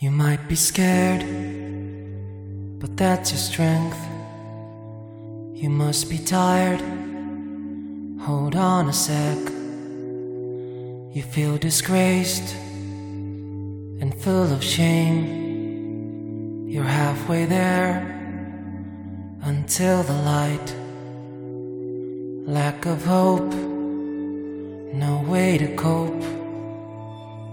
[0.00, 1.24] You might be scared,
[2.78, 3.98] but that's your strength.
[5.52, 6.80] You must be tired.
[8.20, 9.38] Hold on a sec.
[11.12, 16.68] You feel disgraced and full of shame.
[16.68, 17.98] You're halfway there
[19.42, 20.76] until the light.
[22.46, 23.52] Lack of hope,
[24.94, 26.22] no way to cope.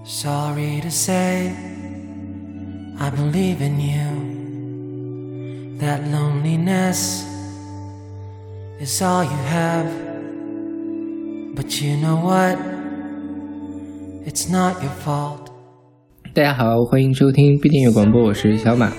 [0.05, 1.74] Sorry to say,
[2.97, 4.07] I believe in you.
[5.79, 7.25] That loneliness
[8.79, 9.87] is all you have.
[11.55, 12.57] But you know what?
[14.25, 15.51] It's not your fault.
[16.33, 18.89] 大家好，欢迎收听必订阅广播，我是小马。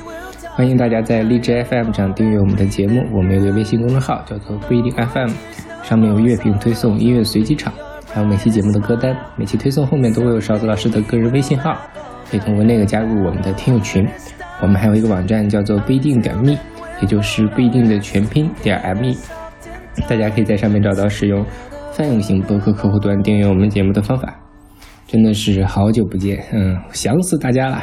[0.55, 3.03] 欢迎大家在荔枝 FM 上订阅我们的节目。
[3.15, 5.31] 我们有个微信公众号叫做不一定 FM，
[5.83, 7.73] 上面有乐评推送、音乐随机场，
[8.13, 9.17] 还有每期节目的歌单。
[9.37, 11.81] 每期推送后面都会有勺子老师的个人微信号，
[12.31, 14.07] 可以通过那个加入我们的听友群。
[14.63, 16.57] 我们还有一个网站叫做不一定点 me，
[17.01, 19.15] 也就是不一定的全拼点 me，
[20.09, 21.45] 大家可以在上面找到使用
[21.93, 24.35] 泛用型博客客户端订阅我们节目的方法。
[25.07, 27.83] 真的是好久不见，嗯，想死大家了。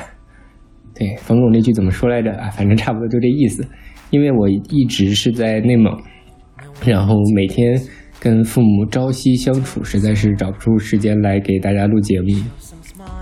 [0.93, 2.49] 对，冯巩那句怎么说来着啊？
[2.49, 3.65] 反正差不多就这意思。
[4.09, 5.95] 因为我一直是在内蒙，
[6.85, 7.79] 然后每天
[8.19, 12.27] 跟父母朝夕相处，实在是找不出时间来给大家录节目。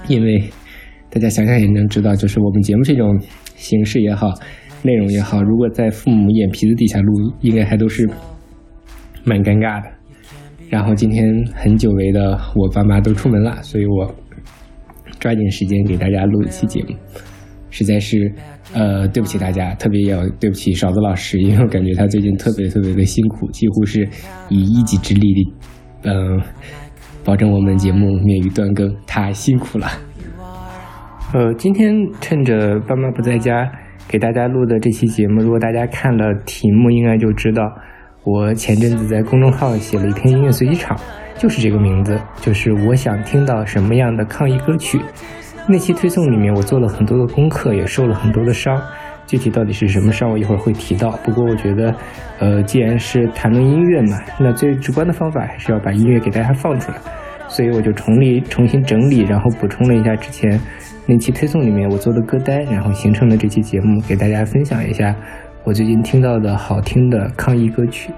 [0.08, 0.50] 因为
[1.11, 3.19] 大家想想也能知道，就是我们节目这种
[3.55, 4.33] 形式也好，
[4.81, 8.09] 内容也好，如果在父母眼皮子底下录，应该还都是
[9.25, 9.89] 蛮尴尬的。
[10.69, 14.15] 然后今天很久违的，我爸妈都出门了，所以我
[15.19, 16.95] 抓紧时间给大家录一期节目，
[17.69, 18.33] 实在是
[18.73, 24.07] 呃对不起大家，特别要对不起勺子老师，因为我感觉他最近特别特别的辛苦，几乎是
[24.47, 25.51] 以一己之力的
[26.03, 26.41] 嗯
[27.25, 29.87] 保证我们节目免于断更，他辛苦了。
[31.33, 33.65] 呃，今天趁着爸妈不在家，
[34.05, 37.71] 给大家录的这期节目，如果大家看了题目，应该就知道。
[38.25, 40.97] 我前阵子在公众号写了一篇音乐随机场，
[41.38, 45.00] 就是这个名字，就是我想听到什么样的抗议歌曲。
[45.69, 48.77] 那期推送里面我做了很多的功课，也受了很多的伤。
[49.25, 51.11] 具体到底是什么伤，我一会儿会提到。
[51.23, 51.95] 不过我觉得，
[52.39, 56.97] 呃，既然是谈论音乐嘛，那最直观的方法还是要把音乐给大家放出来。
[57.47, 60.59] 所以我就重力重新整理，然后补充了一下之前
[61.07, 65.16] 那期推送里面我做的歌单，然后形成了这期节目，给大家分享一下。
[65.63, 68.12] 我最近听到的好听的抗疫歌曲，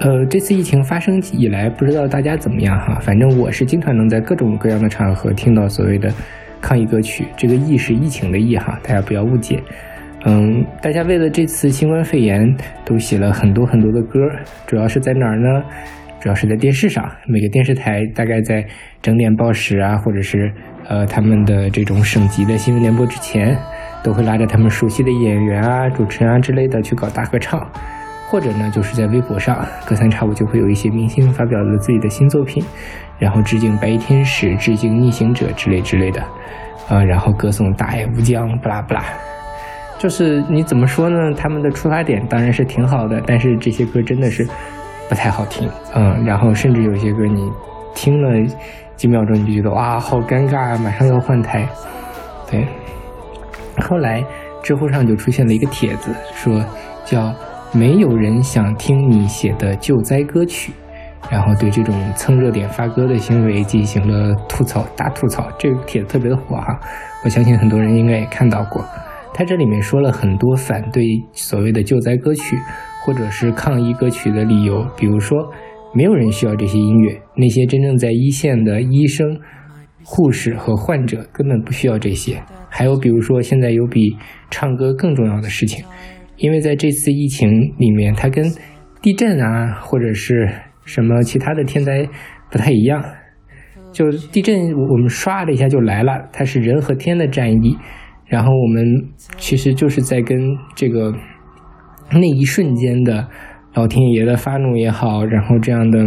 [0.00, 6.10] 呃，这次疫情发生以来，不知道大家怎么样哈，反正我是经常能在各种各样的场合听到所谓的
[6.60, 7.26] 抗议歌曲。
[7.36, 9.62] 这个“疫”是疫情的“疫”哈，大家不要误解。
[10.24, 14.20] 嗯，大家为了这次新冠肺炎都写了很多很多的歌，
[14.66, 15.62] 主要是在哪儿呢？
[16.18, 18.64] 主要是在电视上，每个电视台大概在
[19.02, 20.50] 整点报时啊，或者是
[20.88, 23.56] 呃他们的这种省级的新闻联播之前。
[24.02, 27.66] 都会拉着他们熟悉的演员啊、主持人啊之类的去搞大合唱，
[28.28, 32.62] 或者呢，就是在微博上隔三差五就会有一些明星发表了自己的新作品，
[33.18, 36.22] 然后致敬白衣天使、致敬逆行者之类之类的，
[36.86, 39.06] 啊，然后歌颂大爱无疆，不啦不啦。
[39.98, 41.32] 就是你怎么说呢？
[41.32, 44.46] 他们的出发点当然是挺好的，但是这些歌真的是
[45.08, 47.50] 不太好听，嗯，然后甚至有些歌你
[47.94, 48.28] 听了
[48.96, 51.68] 几秒钟你就觉得哇，好尴尬啊，马上要换台，
[52.50, 52.66] 对。
[53.88, 54.24] 后来，
[54.62, 56.64] 知乎上就出现了一个帖子，说
[57.04, 57.34] 叫
[57.74, 60.72] “没有人想听你写的救灾歌曲”，
[61.28, 65.48] 然后对这种蹭热点发歌的行为进行了吐槽，大吐槽。
[65.58, 66.78] 这个帖子特别的火哈，
[67.24, 68.84] 我相信很多人应该也看到过。
[69.34, 72.56] 他这里面说了很多反对所谓的救灾歌曲
[73.04, 75.36] 或者是抗议歌曲的理由，比如说，
[75.94, 79.40] 没有人需要这些音乐，那些真正在一线的医生。
[80.06, 82.38] 护士和患者根本不需要这些。
[82.68, 84.14] 还有，比如说，现在有比
[84.50, 85.82] 唱歌更重要的事情，
[86.36, 88.44] 因为在这次疫情里面，它跟
[89.00, 90.46] 地震啊或者是
[90.84, 92.06] 什么其他的天灾
[92.50, 93.02] 不太一样。
[93.92, 97.78] 就地震，我们唰的一下就来了，它是人和天的战役，
[98.26, 98.84] 然后我们
[99.38, 100.38] 其实就是在跟
[100.74, 101.14] 这个
[102.12, 103.26] 那一瞬间的
[103.74, 105.98] 老天爷的发怒也好，然后这样的。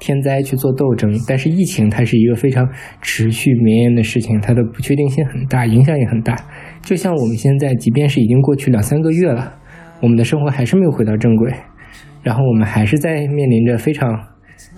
[0.00, 2.68] 天灾去做斗争，但是疫情它是一个非常
[3.00, 6.36] 持续绵延的事情，它的不确定性很大，影响也很大。
[6.82, 9.54] 就像我们现在，即便是已经过去两三个月了，
[10.02, 11.50] 我们的生活还是没有回到正轨，
[12.22, 14.12] 然后我们还是在面临着非常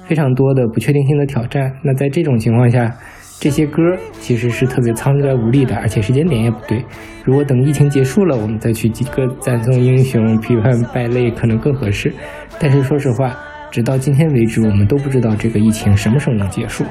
[0.07, 1.73] 非常多的不确定性的挑战。
[1.83, 2.95] 那在这种情况下，
[3.39, 3.83] 这些歌
[4.21, 6.85] 其实是特别苍白无力的，而且时间点也不对。
[7.25, 12.13] 如果等疫情结束了，我们再去几个赞颂英雄、批判败类，可能更合适。
[12.59, 13.37] 但是说实话。
[13.69, 16.85] 直到今天为止，我们都不知道这个疫情什么时候能结束。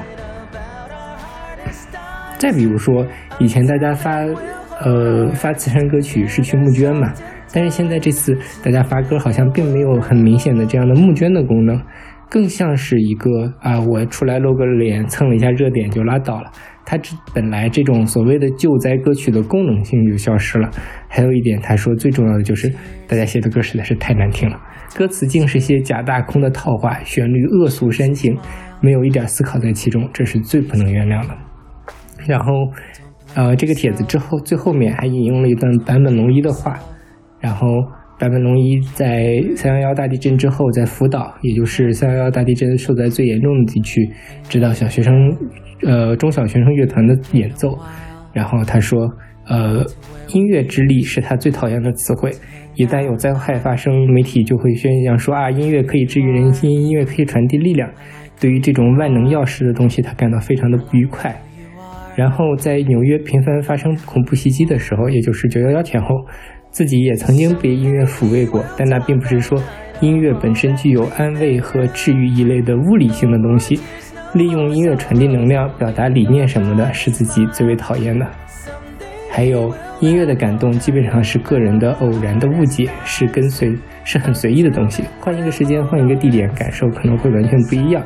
[2.38, 3.04] 再比如说，
[3.40, 4.20] 以前大家发
[4.84, 7.12] 呃发慈善歌曲是去募捐嘛，
[7.52, 11.80] 但是现在这次大家发歌好像并没有很明显的这样的募捐的功能，
[12.28, 16.50] 更像是一个啊我出来露个脸蹭了一下热点就拉倒了。
[16.84, 20.70] 它这本来这种所谓的救灾歌曲的功能性就消失了。
[21.08, 22.72] 还有一点，他说最重要的就是
[23.08, 24.56] 大家写的歌实在是太难听了，
[24.94, 28.36] 歌词竟是些假大空的套话，旋律恶俗煽情，
[28.80, 31.36] 没有一点思考在其中，这是最不能原谅的。
[32.24, 32.52] 然后，
[33.34, 36.78] 呃，这个帖子之后最后面还引用了一段坂本龙一的话，
[37.40, 37.66] 然后
[38.18, 44.08] 坂本龙一在三幺幺大地震之后，在福岛，也就是三幺幺大地震受灾最严重的地区，
[44.48, 45.12] 指导小学生。
[45.82, 47.78] 呃，中小学生乐团的演奏，
[48.32, 49.06] 然后他说，
[49.46, 49.84] 呃，
[50.28, 52.30] 音乐之力是他最讨厌的词汇。
[52.76, 57.90] 一旦有灾害发生，媒体就会宣扬说啊，音乐可以治愈人心，音乐可以传递力量。
[58.40, 61.38] 对于这种万能钥匙的东西，他感到非常的不愉快。
[62.16, 66.08] 然后在纽约频繁发生恐怖袭击的时候，也就是九幺幺前后，
[66.76, 69.58] 自己也曾经被音乐抚慰过，但那并不是说
[70.02, 73.80] 音乐本身具有安慰和治愈一类的物理性的东西。
[74.34, 78.26] 利用音乐传递能量、表达理念什么的，是自己最为讨厌的。
[79.30, 83.74] 还有音乐的感动，基本上是个人的偶然的误解，是跟随，
[84.04, 85.02] 是很随意的东西。
[85.18, 88.04] 换一个时间，换一个地点，感受可能会完全不一样。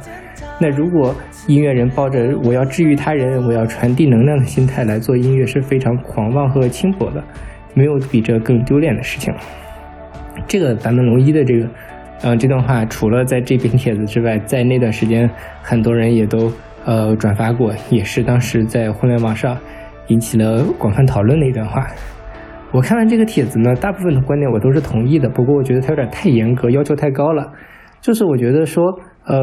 [0.60, 1.12] 那如果
[1.48, 7.24] 音乐人抱着我要治愈他人、我要传递能量的心态来做音乐，是非常狂妄和轻薄的，
[7.74, 9.40] 没有比这更丢脸的事情了。
[10.46, 11.68] 这个版本龙一的这个。
[12.22, 15.26] 嗯，这段话除了在这篇帖子之外，在那段时间，
[15.62, 16.52] 很多人也都
[16.84, 19.56] 呃转发过，也是当时在互联网上
[20.08, 21.86] 引起了广泛讨论的一段话。
[22.72, 27.50] 我看完这个帖子呢，大部分的观点我都是同意的，不过我觉得它有点太严格，要求太高了。
[28.02, 28.84] 就是我觉得说，
[29.24, 29.40] 呃，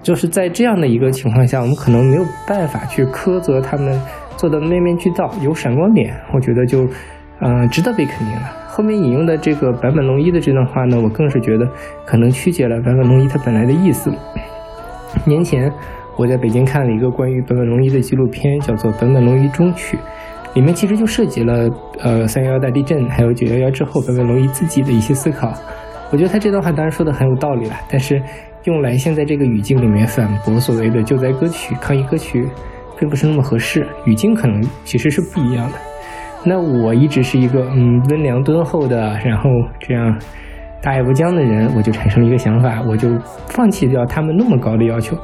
[0.00, 4.00] 就是在这样的一个情况下，我们可能没有办法去苛责他们
[4.40, 6.88] 做的面面俱到，有闪光点，我觉得就
[7.40, 8.50] 嗯值得被肯定了。
[8.70, 11.68] 后面引用的这个坂本龙一的这段话呢，我更是觉得
[12.06, 14.10] 可能曲解了坂本龙一他本来的意思。
[15.26, 15.70] 年前
[16.16, 19.98] 我在北京看了一个关于坂本龙一的纪录片，叫做《坂本龙一中曲》，
[20.54, 25.52] 里面其实就涉及了呃三幺幺大地震，还有九幺幺之后坂本龙一自己的一些思考。
[26.10, 28.22] 我觉得他这段话当然说的很有道理了，但是
[28.64, 32.48] 用来现在这个语境里面反驳所谓的救灾歌曲、抗议歌曲，
[33.00, 33.84] 并不是那么合适。
[34.04, 35.78] 语境可能其实是不一样的。
[36.44, 39.50] 那我一直是一个嗯温良敦厚的，然后
[39.80, 40.16] 这样
[40.82, 43.18] 大爱无疆的人，我就产生了一个想法，我就
[43.48, 45.16] 放弃掉他们那么高的要求，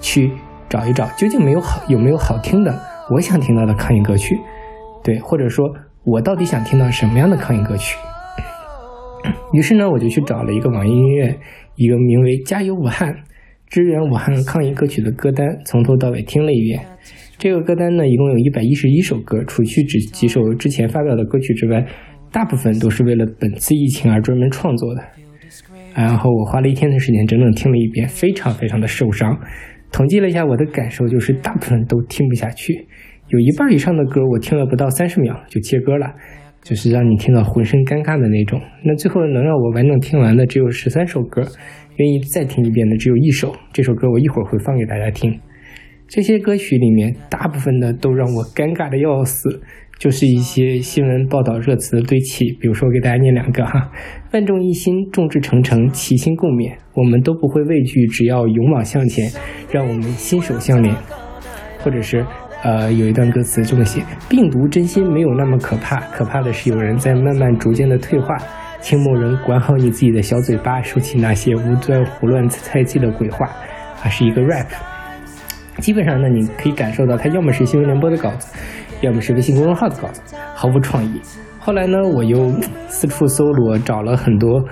[0.00, 0.30] 去
[0.68, 2.78] 找一找究竟没有好有没有好听的
[3.10, 4.38] 我想听到的抗议歌曲，
[5.02, 5.64] 对，或者说
[6.04, 7.96] 我到底想听到什么样的抗议歌曲？
[9.54, 11.38] 于是呢，我就去找了一个网易音乐
[11.76, 13.14] 一个名为“加油武汉”
[13.68, 16.84] 支援武汉抗议歌曲的歌单，从头到尾听了一遍。
[17.38, 21.86] 这个歌单呢，一共有一百一十一首歌，除去只几首之前发表的歌曲之外，
[22.32, 25.02] 大部分都是为了本次疫情而专门创作的。
[25.94, 29.38] 然后我花了一天的时间，整整听了一遍，非常非常的受伤。
[29.92, 32.74] 统计了一下我的感受，就是大部分都听不下去，
[33.28, 36.12] 有一半以上的歌我听了不到三十秒就切歌了，
[36.62, 38.60] 就是让你听到浑身尴尬的那种。
[38.84, 41.42] 那最后能让我完整听完的只有十三首歌，
[41.98, 45.38] 愿意再听一遍的只有一首，这首歌我一会儿会放给大家听。
[46.08, 49.60] 这些歌曲里面，大部分的都让我尴尬的要死，
[49.98, 52.50] 就是一些新闻报道热词的堆砌。
[52.58, 53.92] 比如说，我给大家念两个哈：
[54.32, 59.30] 万众一心，众志成城，齐心共勉，我们都不会畏惧，只要勇往向前，
[59.70, 60.94] 让我们心手相连。
[61.80, 62.24] 或者是，
[62.64, 68.34] 呃，有一段歌词这么写：病毒真心没有那么可怕，可怕的是有人在慢慢逐渐的退化。
[68.80, 73.46] 请某人管好你自己的小嘴巴，收起那些无端胡乱猜忌的鬼话。
[74.02, 74.97] 啊，是一个 rap。
[75.80, 78.54] 基本上呢，你可以感受到它要么是新闻联播的稿子，
[79.00, 81.20] 要么是微信公众号的稿子，毫无创意。
[81.60, 82.50] 后来呢，我又
[82.88, 84.62] 四处搜罗，找了很多，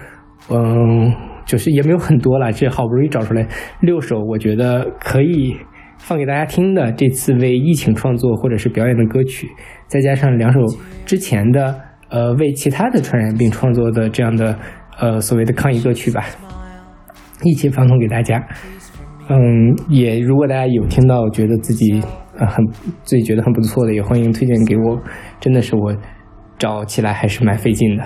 [0.51, 3.47] 嗯，就是也没有很多了，这好不容易找出来
[3.81, 5.57] 六首，我觉得可以
[5.99, 6.91] 放给大家听的。
[6.93, 9.49] 这次为疫情创作或者是表演的歌曲，
[9.87, 10.61] 再加上两首
[11.05, 11.75] 之前的，
[12.09, 14.59] 呃，为其他的传染病创作的这样的，
[14.99, 16.25] 呃，所谓的抗疫歌曲吧，
[17.43, 18.43] 一起放送给大家。
[19.29, 22.01] 嗯，也如果大家有听到觉得自己
[22.39, 22.65] 呃很
[23.03, 25.01] 自己觉得很不错的，也欢迎推荐给我。
[25.41, 25.95] 真的是我
[26.59, 28.05] 找起来还是蛮费劲的。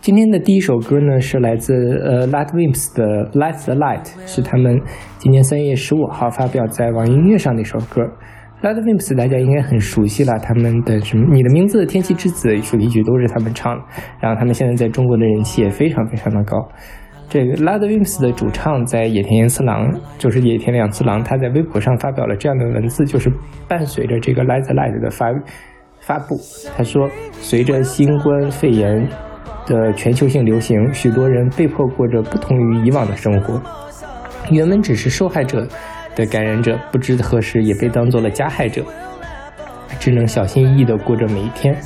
[0.00, 4.78] 今天的第一首歌呢是来自呃 Light Wimps 的 Light the Light，是他们
[5.18, 8.02] 今年三月十五号发表在网易音乐上的一首歌。
[8.62, 13.82] Light Wimps 大家应该很熟悉了，他们的什么你的名字、天气之子主题曲都是他们唱的，
[14.20, 16.56] 然后他们现在在中国的人气也非常非常的高。
[17.28, 23.30] 这个 Lad w i m s 的主唱在野田洋次郎，就是野田两次郎，他在微博上发表了这样的文字，就是
[23.66, 25.26] 伴随着这个 Light Light 的发
[26.00, 26.36] 发布，
[26.76, 29.08] 他说，随着新冠肺炎
[29.66, 33.60] 的全球性流行，许多人被迫过着不同于以往的生活，
[34.50, 35.66] 原本只是受害者
[36.14, 38.84] 的感染者，不知何时也被当做了加害者，
[39.98, 41.76] 只能小心翼翼地过着每一天。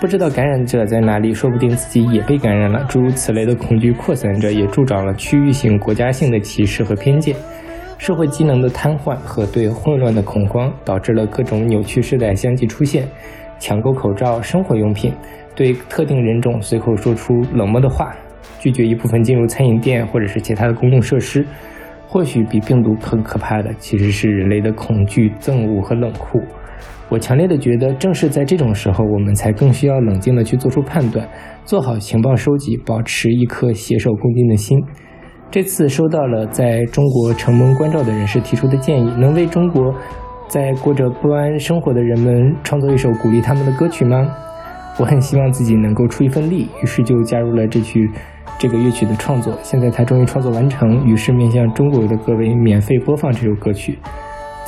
[0.00, 2.84] 不知道感染者在哪里，说不定自己也被感染了。
[2.88, 7.34] 诸如此类的恐惧扩散着，也助长了区域性、国家性的歧视和偏见。
[7.98, 13.08] 社会机能的瘫痪和对混乱的恐慌，导致了各种扭曲时代相继出现：
[13.58, 15.12] 抢购口罩、生活用品，
[15.56, 18.14] 对特定人种随口说出冷漠的话，
[18.60, 21.44] 拒绝一部分进入餐饮店或者是其他的公共设施。
[22.06, 26.40] 或许比病毒更可怕的，其实是人类的恐惧、憎恶和冷酷。
[27.10, 31.26] 我强烈的觉得，正是在这种时候，我们才更需要冷静的去做出判断，
[31.64, 34.78] 做好情报收集，保持一颗携手共进的心。
[35.50, 39.94] 这次收到了在中国承蒙关照的人士提出的建议，能为中国
[40.48, 44.30] 在过着不安生活的人们创作一首鼓励他们的歌曲吗？
[45.00, 48.10] 我很希望自己能够出一份力，于是就加入了这曲
[48.58, 49.56] 这个乐曲的创作。
[49.62, 53.98] 现在它终于创作完成，于是面向中国的各位免费播放这首歌曲。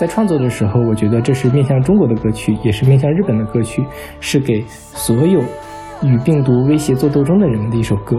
[0.00, 3.85] 在创作的时候，我觉得这是面向中国的歌曲，也是面向日本的歌曲，
[4.19, 5.42] 是给所有
[6.02, 8.16] 与病毒威胁做斗争的人们的一首歌。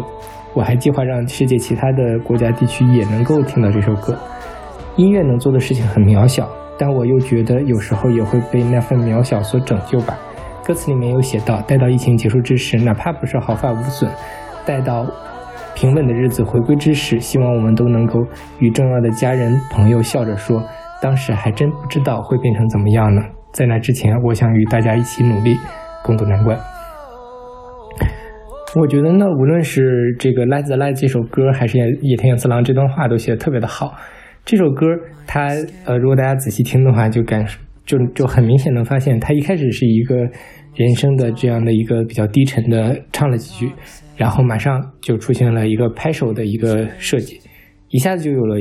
[0.53, 4.15] 我还计划让世界其他的国家地区也能够听到这首歌。
[4.95, 6.47] 音乐能做的事情很渺小，
[6.77, 10.15] 但我又觉得有时候也会被那份渺小所拯救吧。
[10.63, 14.07] 歌词里面有写到，待到疫情结束之时，哪怕不是毫发无损，
[14.67, 15.03] 待到
[15.73, 18.19] 平稳的日子回归之时，希望我们都能够
[18.59, 20.61] 与重要的家人朋友笑着说。
[21.01, 23.21] 当时还真不知道会变成怎么样呢。
[23.51, 25.57] 在那之前，我想与大家一起努力，
[26.03, 26.57] 共度难关。
[28.79, 33.93] 我觉得呢，无论是这个《Let the Light》这首歌，还是野野田洋次郎这段话，都写的特别的好。
[34.45, 34.85] 这首歌，
[35.27, 35.49] 它
[35.85, 37.45] 呃，如果大家仔细听的话，就感
[37.85, 40.15] 就就很明显能发现，它一开始是一个
[40.75, 43.73] 人声的这样的一个比较低沉的唱了几句，
[44.15, 47.41] 然后马上就出现了一个拍手的一个设计，
[47.89, 48.55] 一下子就有了。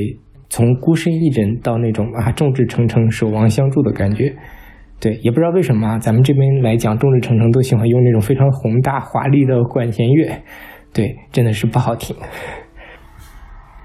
[0.51, 4.35] 从孤身一人到那种啊众志成城守望相助的感觉，
[4.99, 10.29] 对，也不知道为什么啊，咱们这边来讲众志成城都喜欢用那种非常宏大华丽的管弦乐，
[10.93, 12.13] 对，真的是不好听。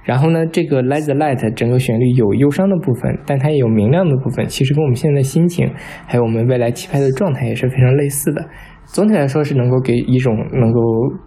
[0.03, 5.73] 然后呢，这个 Let the Light 整个旋律有忧伤的部分，但它也有明亮的部分，其实跟我们现在的心情，
[6.07, 8.45] 还有我们未来期盼的状态也是非常类似的。
[8.87, 10.81] 总体来说是能够给一种能够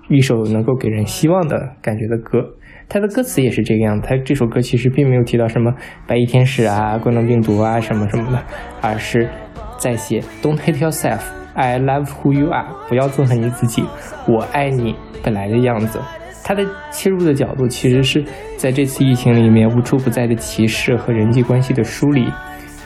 [0.10, 2.59] 一首能够给人希望的感觉的歌。
[2.90, 5.72] 他的歌词也是这个样子，他这首歌其实并没有提到什么
[6.08, 8.44] 白衣天使啊、冠状病毒啊什么什么的，
[8.82, 9.30] 而是
[9.78, 11.22] 在写 Don't hate yourself,
[11.54, 13.84] I love who you are，不要憎恨你自己，
[14.28, 16.00] 我爱你本来的样子。
[16.44, 18.26] 他的切入的角度其实是
[18.58, 22.26] 在这次疫情里面无处不在的歧视和人际关系的疏离。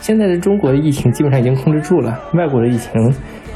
[0.02, 2.92] 现在的中国的疫情基本上已经控制住了，外国的疫情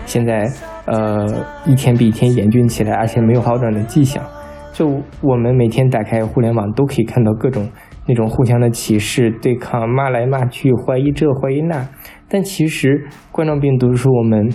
[0.07, 0.51] 现在
[0.87, 1.27] 呃
[1.67, 4.25] 一天比一天严峻起来，而且没有好转的迹象。
[4.79, 7.69] 就我们每天打开互联网，都可以看到各种
[8.07, 11.85] 那种互相的歧视、对抗、骂来骂去、怀疑这怀疑那。
[12.29, 14.49] 但其实冠状病毒是我们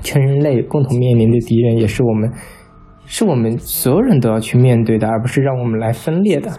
[0.00, 2.32] 全人类共同面临的敌人，也是我们
[3.04, 6.50] 是我们所有人都要去面对的，而不是让我们来分裂的。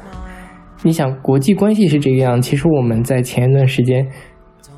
[0.84, 4.08] 你想，国际关系是这个样，其实我们在前一段时间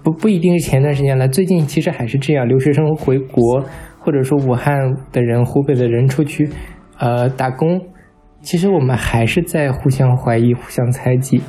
[0.02, 2.48] 不不一定是前一段时间了，最近其实还是这样。
[2.48, 3.66] 留学生回国，
[4.00, 4.80] 或者说武汉
[5.12, 6.50] 的人、湖北的人出去。
[7.02, 7.82] 呃，打工，
[8.42, 11.42] 其实我们还是在互相怀疑、互相猜忌。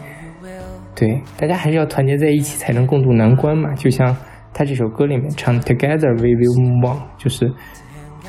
[0.95, 3.75] 对，大家还是要团结在一起，才能共度难关嘛。
[3.75, 4.17] 就像
[4.55, 7.53] 他这首歌里面唱的 “Together we will move on”，就是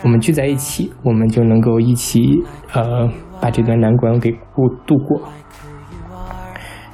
[0.03, 2.19] 我们聚在一起，我们就能够一起
[2.73, 5.29] 呃把这段难关给过度过。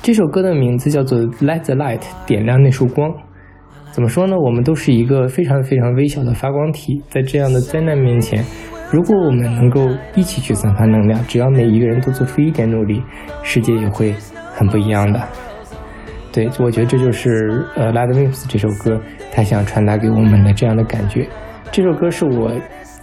[0.04, 3.12] 这首歌的名字叫做 “Let the light”，点亮那束光。
[3.92, 4.36] 怎么说呢？
[4.38, 8.44] 我们都是一个非常非常微小的发光体，在这样的灾难面前。
[8.92, 13.04] 如果我们能够一起去散发能量，只要每一个人都做出一点努力，
[13.44, 14.16] 世界也会
[14.54, 15.22] 很不一样的。
[16.32, 19.00] 对，我觉得这就是呃《Lad Wimps》这首歌，
[19.32, 21.28] 他想传达给我们的这样的感觉。
[21.72, 22.52] 这首歌是我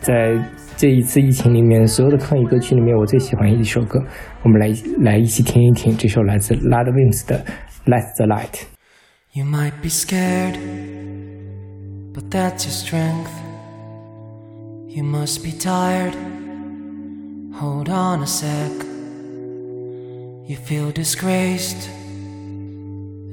[0.00, 0.36] 在
[0.76, 4.02] 这一次疫情里面所有的抗疫歌曲里面我最喜欢的一首歌。
[4.42, 4.68] 我们来
[5.02, 7.38] 来一起听一听这首来自《Lad Wimps》的
[7.86, 8.52] 《Let the Light》。
[9.32, 10.56] You might be scared,
[12.12, 13.45] but that's your strength.
[14.96, 16.16] You must be tired.
[17.56, 18.72] Hold on a sec.
[20.48, 21.90] You feel disgraced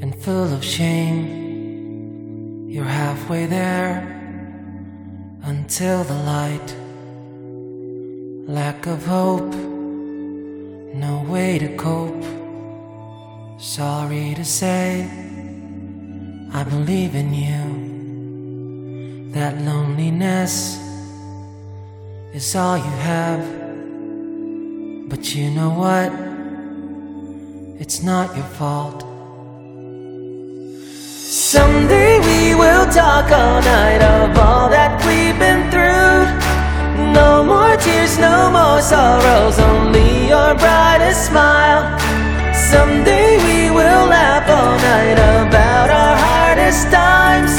[0.02, 2.68] and full of shame.
[2.68, 4.02] You're halfway there
[5.44, 6.76] until the light.
[8.46, 9.56] Lack of hope,
[10.94, 12.26] no way to cope.
[13.58, 15.10] Sorry to say,
[16.52, 19.32] I believe in you.
[19.32, 20.84] That loneliness
[22.34, 23.44] is all you have.
[25.08, 26.12] But you know what?
[27.80, 29.02] It's not your fault.
[30.98, 36.26] Someday we will talk all night of all that we've been through.
[37.14, 41.84] No more tears, no more sorrows, only your brightest smile.
[42.54, 47.54] Someday we will laugh all night about our hardest times.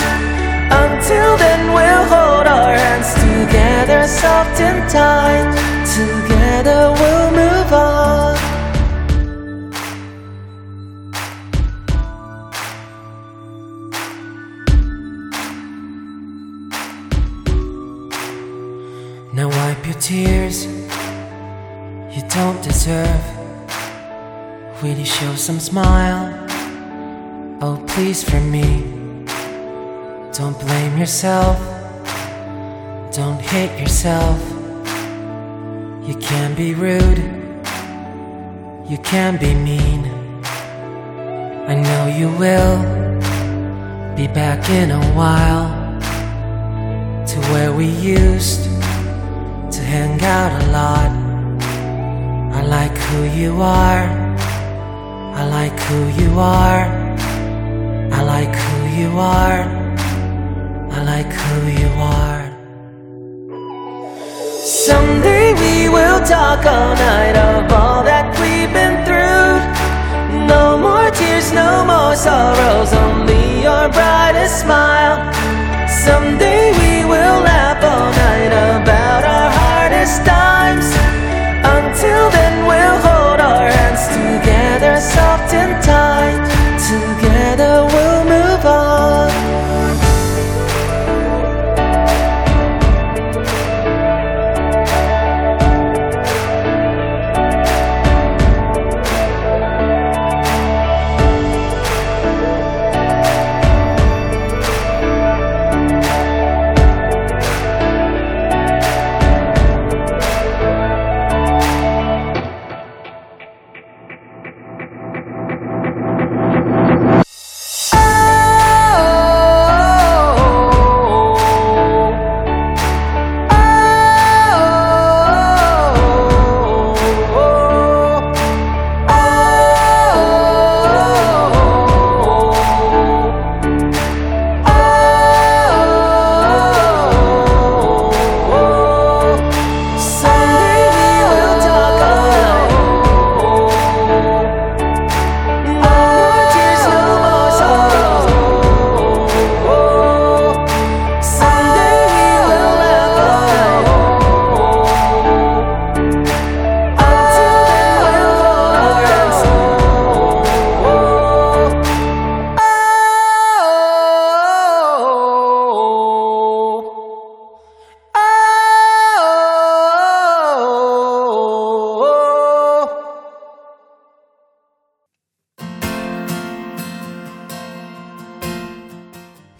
[0.82, 3.13] Until then, we'll hold our hands
[3.46, 5.46] together, soft and tight.
[5.94, 8.34] Together, we'll move on.
[19.34, 20.66] Now wipe your tears,
[22.14, 23.24] you don't deserve.
[24.82, 26.32] Will you show some smile.
[27.60, 28.94] Oh, please, for me.
[30.32, 31.58] Don't blame yourself,
[33.14, 34.40] don't hate yourself.
[36.04, 37.18] You can be rude,
[38.90, 40.04] you can be mean.
[41.68, 42.76] I know you will
[44.16, 45.68] be back in a while
[47.28, 51.10] to where we used to hang out a lot.
[52.52, 54.06] I like who you are.
[55.40, 56.84] I like who you are.
[58.12, 59.62] I like who you are.
[60.90, 62.43] I like who you are.
[64.84, 69.56] Someday we will talk all night of all that we've been through.
[70.44, 75.24] No more tears, no more sorrows, only your brightest smile.
[75.88, 80.84] Someday we will laugh all night about our hardest times.
[81.64, 86.44] Until then, we'll hold our hands together, soft and tight.
[86.92, 87.88] Together,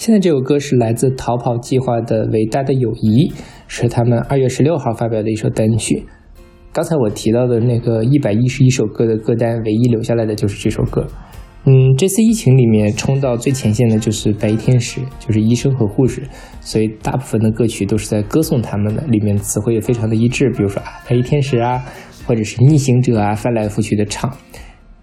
[0.04, 3.26] 现在这首歌是来自逃跑计划的《伟大的友谊》，
[3.66, 6.04] 是他们二月十六号发表的一首单曲。
[6.74, 11.06] 刚才我提到的那个一百一十一首歌的歌单，唯一留下来的就是这首歌。
[11.64, 16.22] 嗯，这次疫情里面冲到最前线的就是白衣天使，就是医生和护士，
[16.60, 21.82] 所以大部分的歌曲都是在歌颂他们的，里面词汇也非常的一致，比如说啊白衣天使啊，
[22.26, 24.30] 或者是逆行者啊，翻来覆去的唱。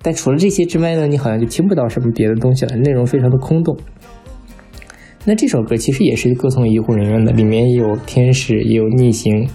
[0.03, 3.75] 但除了这些之外呢，你好像就听不到什么别的东西了，内容非常的空洞。
[5.23, 9.47] 那这首歌其实也是歌颂医护人员的，里面也有天使，也有逆行，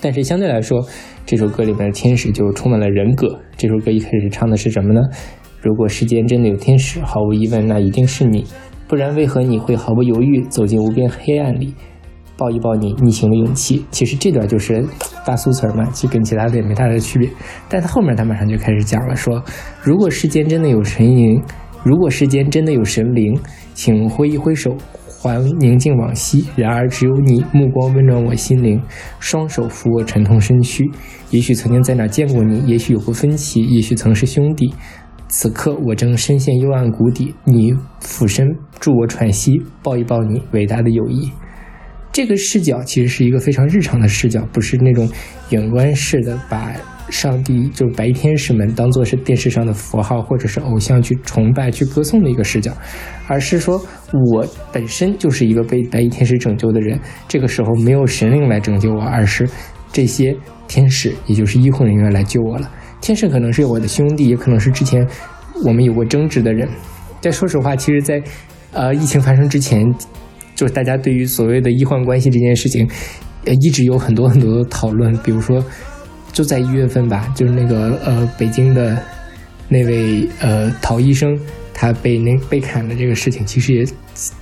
[0.00, 0.82] 但是相对来说，
[1.26, 3.38] 这首歌里面的天使就充满了人格。
[3.58, 5.00] 这首歌一开始唱的是什么呢？
[5.60, 8.46] 如果世间真的有天使，毫无疑问，那一定是你，
[8.88, 11.74] 不然为何你会毫不犹豫走进无边黑暗里，
[12.38, 13.84] 抱一抱你逆行的勇气？
[13.90, 14.82] 其实这段就是
[15.26, 17.28] 大俗词儿嘛，其实跟其他的也没太大的区别。
[17.68, 19.44] 但他后面他马上就开始讲了，说
[19.82, 21.42] 如果世间真的有神灵，
[21.84, 23.38] 如果世间真的有神灵，
[23.76, 24.74] 请挥一挥手，
[25.20, 26.46] 还宁静往昔。
[26.56, 28.80] 然而只有你，目光温暖我心灵，
[29.20, 30.90] 双手扶我沉痛身躯。
[31.30, 34.72] 也许曾经在哪见过你，也许有过分歧，也许曾是兄弟。
[35.28, 38.48] 此刻我正深陷幽暗谷底，你俯身
[38.80, 41.30] 助我喘息，抱一抱你，伟大的友谊。
[42.12, 45.06] 这个视角其实是一个非常日常的视角，不是那种
[45.50, 46.72] 远观式的把
[47.08, 52.72] 上帝就是白衣天使们当做是电视上的符号或者是偶像去崇拜、去歌颂的一个视角，
[53.28, 53.80] 而是说
[54.32, 56.98] 我本身就是一个被白衣天使拯救的人。
[57.28, 59.48] 这个时候没有神灵来拯救我，而是
[59.92, 62.70] 这些天使，也就是医护人员来救我了。
[63.00, 65.06] 天使可能是我的兄弟，也可能是之前
[65.64, 66.68] 我们有过争执的人。
[67.22, 68.22] 但说实话，其实，在
[68.72, 69.84] 呃疫情发生之前，
[70.54, 72.88] 就是大家对于所谓的医患关系这件事情，
[73.44, 75.16] 呃一直有很多很多的讨论。
[75.18, 75.64] 比如说，
[76.36, 79.02] 就在一月份吧，就是那个呃北京的
[79.70, 81.34] 那位呃陶医生，
[81.72, 83.86] 他被那被砍的这个事情，其实也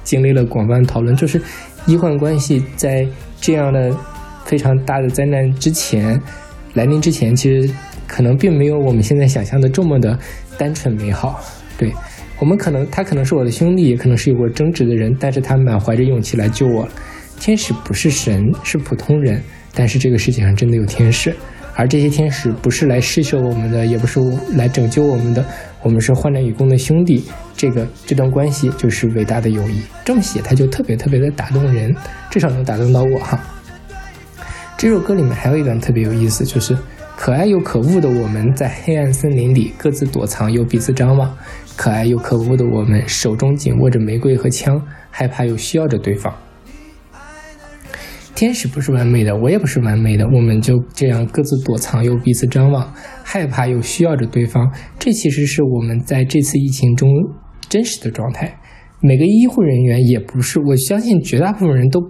[0.02, 1.14] 经历了广泛讨论。
[1.14, 1.40] 就是
[1.87, 3.07] 医患关系在
[3.40, 3.96] 这样的
[4.44, 6.20] 非常大的灾难之前
[6.72, 7.72] 来临之前，其实。
[8.07, 10.16] 可能并没有我们现在想象的这么的
[10.59, 11.40] 单纯美好。
[11.78, 11.90] 对
[12.38, 16.87] 我们可能他可能是我的兄弟，也可能是有过争执的人，但是他满怀着勇气来救我。
[17.40, 21.35] 天使不是神，是普通人，但是这个世界上真的有天使，
[21.74, 24.20] 而这些天使不是来施舍我们的，也不是
[24.52, 25.44] 来拯救我们的，
[25.82, 27.24] 我们是患难与共的兄弟。
[27.56, 29.82] 这个这段关系就是伟大的友谊。
[30.04, 31.94] 这么写他就特别特别的打动人，
[32.30, 33.38] 至少能打动到我哈。
[34.76, 36.76] 这首歌里面还有一段特别有意思，就是。
[37.16, 41.32] 可爱又可恶的我们，在黑暗森林里各自躲藏，又彼此张望。
[41.76, 46.34] 可爱又可恶的我们，手中紧握着玫瑰和枪，害怕又需要着对方。
[48.35, 52.92] 天使不是完美的，我也不是完美的，我们就这样各自躲藏，又彼此张望，
[53.23, 54.70] 害怕又需要着对方。
[54.99, 57.09] 这其实是我们在这次疫情中
[57.68, 58.59] 真实的状态。
[59.01, 62.01] 每个医护人员也不是，我相信绝大部分人都。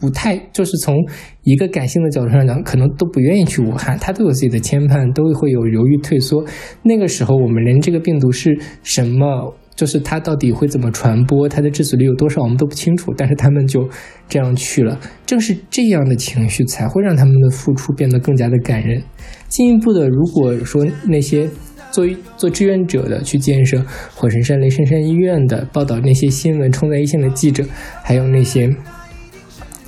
[0.00, 0.96] 不太，就是从
[1.44, 6.44] 一个感性的角度上讲，可能都不愿意去武汉，他都有自己的牵绊，都会有犹豫退缩。
[6.82, 13.12] 那个时候，我们连这个病毒是什么，就是它到底会怎么传播，它的致死率有多少，我们都不清楚。
[13.16, 13.88] 但是他们就
[14.28, 19.02] 这样去了，正是这样的情绪才会让他们的付出变得更加的感人。
[19.48, 21.48] 进一步的，如果说那些
[21.90, 27.64] 作为做志愿者的去建设火神山雷神山医院的报道那些新闻冲在一线的记者，
[28.04, 28.70] 还有那些。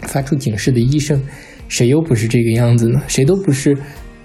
[0.02, 1.22] 发出警示的医生，
[1.68, 3.00] 谁又不是这个样子呢？
[3.06, 3.78] 谁都不是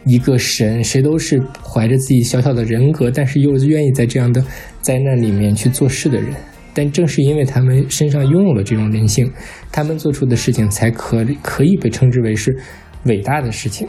[0.06, 4.44] 一个神，谁都是怀着自己小小的人格，但是又愿意在这样的
[4.82, 6.34] 灾难里面去做事的人。
[6.74, 9.30] 但正是因为他们身上拥有了这种人性，
[9.72, 12.58] 他们做出的事情才可可以被称之为是
[13.06, 13.88] 伟大的事情。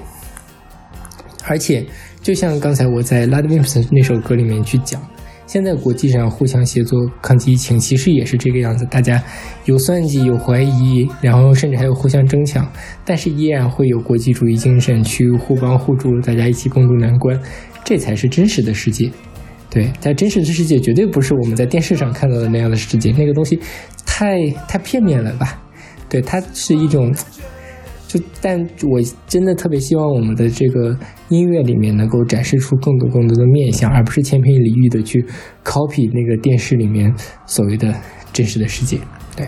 [1.46, 1.84] 而且，
[2.20, 5.00] 就像刚才我在《拉德维斯》那首歌里面去讲。
[5.50, 8.86] 现在国际上互相协作抗击疫情，其实也是这个样子。
[8.88, 9.20] 大家
[9.64, 12.64] 有算计，有怀疑，然后甚至还有互相争抢，
[13.04, 17.36] 但是依然会有国际主义精神去互帮互助，大家一起共度难关。
[17.84, 19.10] 这才是真实的世界。
[19.68, 23.10] 对，在真实的世界，绝对不是我们在电视上看到的那样的世界。
[23.18, 23.58] 那个东西
[24.06, 25.60] 太太片面了吧？
[26.08, 27.12] 对，它是一种。
[28.10, 28.58] 就，但
[28.90, 35.24] 我真的特别希望我们的这个音乐里面能够展示出更多更多的面相，而不是千篇一律的去
[35.64, 37.14] copy 那个电视里面
[37.46, 37.94] 所谓的
[38.32, 38.98] 真实的世界。
[39.36, 39.46] 对，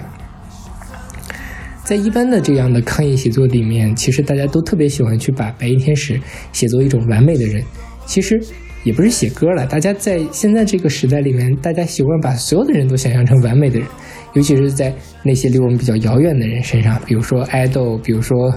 [1.83, 6.21] 在一般的这样的抗议写作里面，其实大家都特别喜欢去把白衣天使
[6.53, 7.65] 写作一种完美的人。
[8.07, 8.41] 其实
[8.85, 13.89] 也不是写歌了，大家在现在这个时代里面，大家习惯把所有的人都想象成完美的人。
[14.35, 18.53] 尤其是在那些离我们比较遥远的人身上，比如说爱豆，比如说，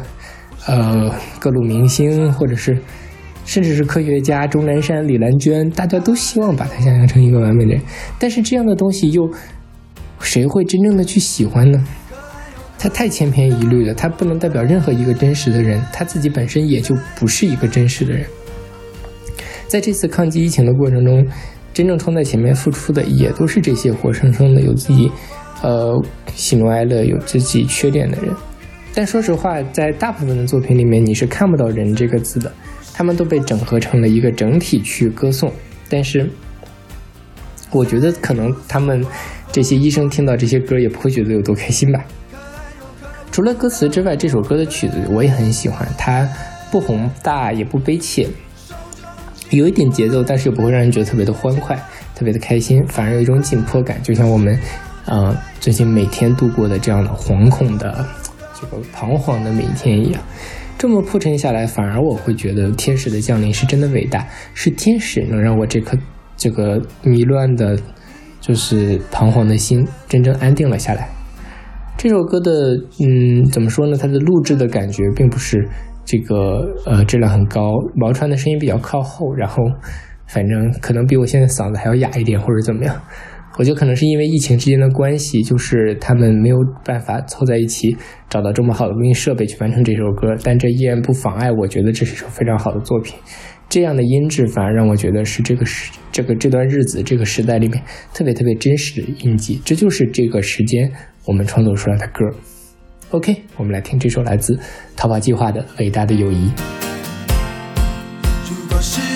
[0.68, 2.78] 呃，各路明星，或者是，
[3.46, 7.82] 甚至是科学家钟南山、李兰娟，大家都希望把他想象成一个完美的人。
[8.18, 9.30] 但是这样的东西又，
[10.20, 11.84] 谁会真正的去喜欢呢？
[12.78, 18.26] 他太千篇一律了，他不能代表任何一个真实的人，他自己本身也就不是一个真实的人。
[19.68, 21.26] 在这次抗击疫情的过程中，
[21.74, 25.12] 真正冲在前面付出的，也都是这些活生生的有自己。
[25.62, 26.00] 呃，
[26.36, 28.32] 喜怒哀乐有自己缺点的人，
[28.94, 32.52] 但说实话，在大部分的作品里面，你是看不到“人”这个字的，
[32.94, 35.52] 他们都被整合成了一个整体去歌颂。
[35.90, 36.30] 但是，
[37.72, 39.04] 我觉得可能他们
[39.52, 42.06] 这些医生听到这些歌也不会觉得有多开心吧。
[43.32, 46.30] 除了歌词之外，这首歌的曲子我也很喜欢，它
[46.72, 48.28] 不宏大也不悲切，
[49.50, 51.76] 有一点节奏，但是又不会让人觉得特别的欢快、
[52.14, 54.60] 特别的开心，反而有一种紧迫感，就像我们。
[55.06, 58.06] 啊，最近每天度过的这样的惶恐的、
[58.60, 60.22] 这个彷徨的每一天一样，
[60.80, 65.96] 这么铺陈下来，反而我会觉得天使的降临是真的伟大，是天使能让我这颗
[66.36, 67.78] 这个迷乱的、
[68.42, 71.08] 就是彷徨的心真正安定了下来。
[71.98, 73.96] 这首歌的，嗯，怎么说呢？
[73.96, 75.70] 它的录制的感觉并不是
[76.04, 76.36] 这个
[76.88, 77.62] 呃质量很高，
[77.96, 79.64] 毛川的声音比较靠后，然后
[80.26, 83.00] 反正可能比我现在嗓子还要哑一点，或者怎么样。
[83.58, 87.96] 我觉得可能是因为疫情之间的关系，就是他们没有办法凑在一起，
[88.30, 90.36] 找到这么好的录音设备去完成这首歌。
[90.44, 93.16] 但这依然不妨碍，我觉得这是一首非常好的作品。
[93.70, 97.82] 这样的音质反而让我觉得是这个时这个这段日子这个时代里面
[98.14, 99.60] 特别特别真实的印记。
[99.66, 100.92] 这就是这个时间
[101.26, 102.26] 我们创作出来的歌。
[103.12, 104.60] OK，我们来听这首来自
[104.98, 106.50] 逃跑计划的《伟大的友谊》。
[108.50, 109.15] 如果时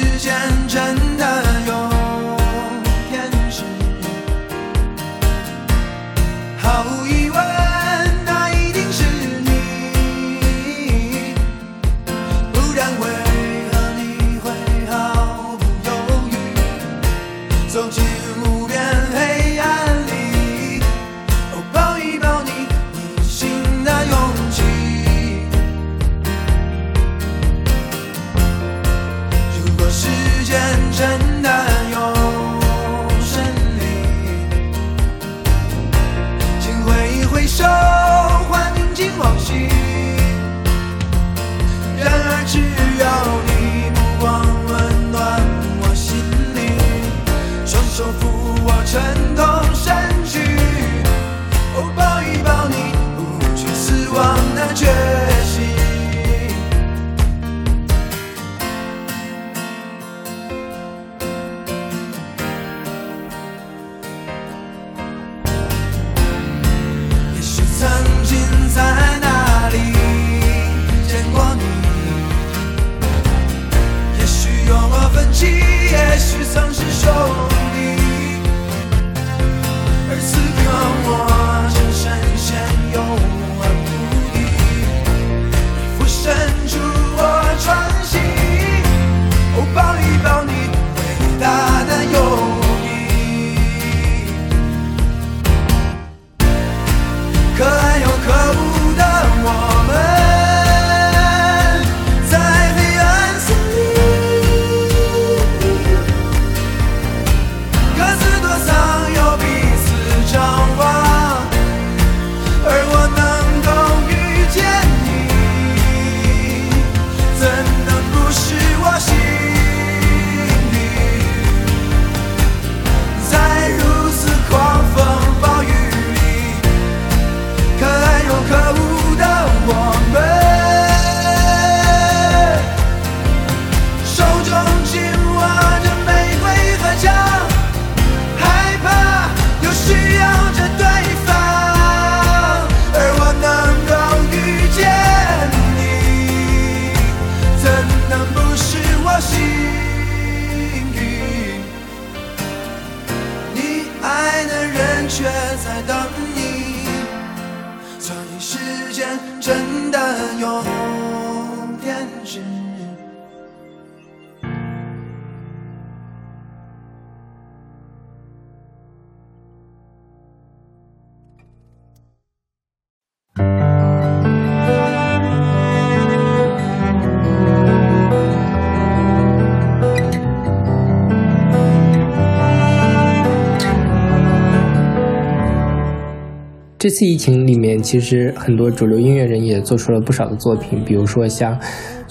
[186.79, 191.59] 这次疫情里面，其实很多主流音乐人也做出了不少的作品，比如说像，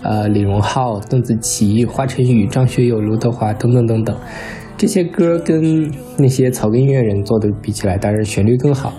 [0.03, 4.15] 呃，李荣浩、邓紫棋、华晨宇、张学友、刘德华等等等等。
[4.77, 8.93] 这些歌跟那些草根音乐人做的比起来，当然旋律更好，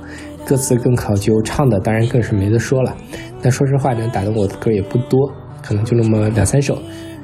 [0.44, 2.98] 歌词更考究，唱的当然更是没得说了。
[3.40, 6.80] 但说实话，能打动我的歌也不多，可能就那么两三首。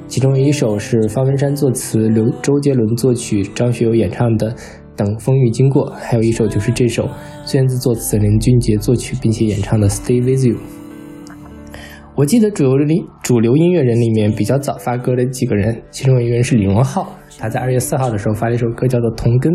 [0.07, 4.51] 其中一首是方文山作词，刘周杰伦作曲，张学友演唱的
[4.95, 7.09] 《等风雨经过》，还有一首就是这首
[7.45, 10.55] 孙燕姿作词，林俊杰作曲并且演唱的《Stay with You》。
[12.15, 19.51] 我记得主流里主流音乐人里面比较早发歌的几个人，其中一个人是李荣浩，他在二月四号的时候发了一首歌叫做《同根》。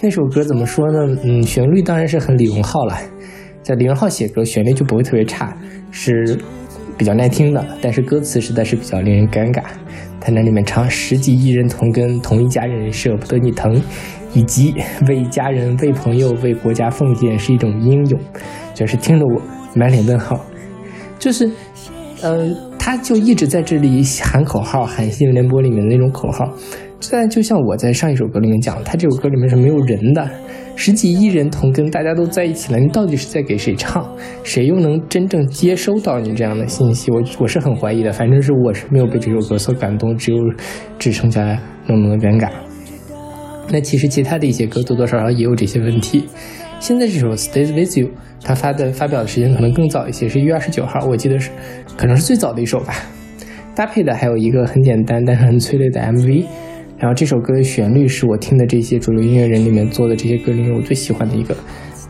[0.00, 1.16] 那首歌怎么说呢？
[1.24, 2.96] 嗯，旋律当然是很李荣浩了，
[3.62, 5.56] 在李荣浩写歌，旋律就不会特别差，
[5.90, 6.38] 是
[6.96, 7.64] 比较耐听的。
[7.80, 9.64] 但是歌词实在是比较令人尴尬。
[10.20, 13.82] 他那里面唱“十几亿人同根，同一家人舍不得你疼”，
[14.34, 14.74] 以及
[15.08, 18.20] “为家人、为朋友、为国家奉献是一种英勇”，
[18.74, 19.40] 就是听得我
[19.74, 20.40] 满脸问号。
[21.18, 21.50] 就是，
[22.22, 26.52] 嗯、他就一直在这里喊口号，喊新闻联播里面的那种口号。
[27.10, 30.30] 但就像我在上一首歌里面讲，他这首歌里面是没有人的，
[30.76, 34.08] 十几亿人同根，大家都在一起了，你到底是在给谁唱？
[34.44, 37.10] 谁又能真正接收到你这样的信息？
[37.10, 38.12] 我我是很怀疑的。
[38.12, 40.38] 反正是我是没有被这首歌所感动，只有
[40.98, 41.42] 只剩下
[41.86, 42.48] 浓浓的尴尬。
[43.70, 46.24] 那其实其他的一些歌多多少少也有这些问题。
[46.80, 48.06] 现在这首《Stays with You》，
[48.42, 51.50] 它发的发表的时间可能更早一些，是一月二十九号，我记得是
[51.96, 52.94] 可能是最早的一首吧。
[53.74, 56.44] 搭配的还有一个很简单但是很催泪的 MV。
[56.98, 61.56] 然后这首歌的旋律是我听的这些主流音乐人里面做的这些歌里面我最喜欢的一个，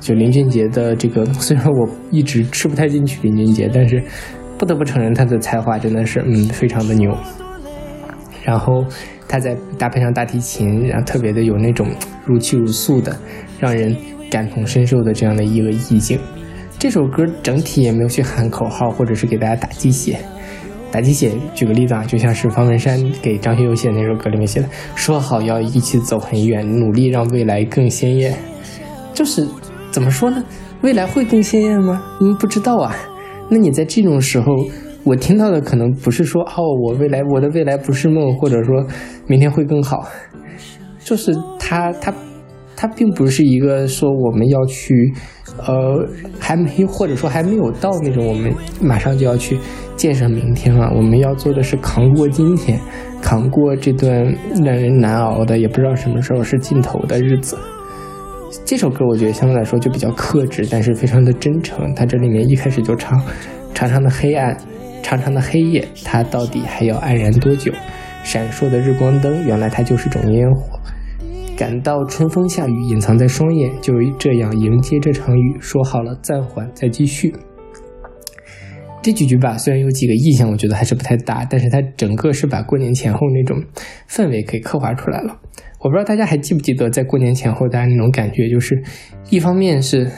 [0.00, 1.24] 就林俊杰的这个。
[1.34, 4.02] 虽然我一直吃不太进去林俊杰，但是
[4.58, 7.16] 不得不承认他的才华真的是嗯非常的牛。
[8.44, 8.84] 然后
[9.32, 11.88] 他再搭配上大提琴，然后特别的有那种
[12.26, 13.16] 如泣如诉的，
[13.58, 13.96] 让人
[14.30, 16.18] 感同身受的这样的一个意境。
[16.78, 20.18] 这首歌整体也没有去喊口号，或者是给大家打鸡血。
[20.90, 28.36] 打鸡血，举个例子啊，就像是方文山给张学友写的那首歌里面写的，说好要一起走很远，努力让未来更鲜艳。
[29.14, 29.48] 就是
[29.90, 30.44] 怎么说呢？
[30.82, 32.04] 未来会更鲜艳吗？
[32.20, 32.94] 嗯，不知道啊。
[33.48, 34.54] 那你在这种时候，
[35.04, 38.86] 我听到的可能不是说哦，我未来我的未来不是梦，或者说
[39.26, 40.06] 明天会更好。
[41.00, 42.14] 就是他他
[42.76, 45.12] 他并不是一个说我们要去。
[45.58, 46.08] 呃，
[46.40, 49.58] 还没或者说还没有到那种我们马上就要去
[49.96, 50.90] 建设明天了。
[50.96, 52.80] 我们要做的是扛过今天，
[53.20, 54.34] 扛过这段
[54.64, 57.58] 让人难熬的，也不知道什么时候是尽头的日子。
[58.64, 61.94] 这首歌我觉得相对来说就比较克制，但是非常的真诚。
[61.94, 63.20] 它这里面一开始就唱：
[63.74, 64.56] 长长的黑暗，
[65.02, 67.72] 长长的黑夜，它到底还要黯然多久？
[68.22, 70.78] 闪烁的日光灯，原来它就是种烟火。
[71.56, 75.56] 感到春风下雨，隐藏在双眼，就这样迎接这场雨。
[75.60, 77.34] 说好了，暂缓，再继续。
[79.02, 83.60] 这几句吧，虽然有几个意象，我觉得还是不太搭，但是它整个是把过年前后那种
[84.08, 85.36] 氛围给刻画出来了。
[85.80, 88.80] 我不知道大家还记不记得，在过年前后，大家那种感觉，就是
[89.30, 90.08] 一方面是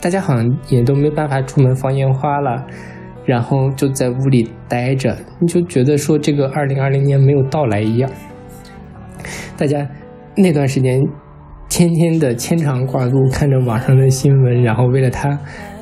[0.00, 2.66] 大家好像也都没办法出门放烟花了，
[3.24, 8.10] 然后就在屋里待着，你就觉得说这个二零二零年没有到来一样，
[9.56, 9.86] 大家。
[10.36, 11.00] 那段时间，
[11.68, 15.38] 天天的牵肠挂肚，看着网上的新闻，然后为了他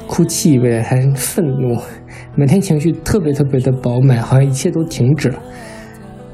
[0.07, 1.81] 哭泣，为了他愤怒，
[2.35, 5.39] 每天情绪特别特别的饱满，好像一切都停止了。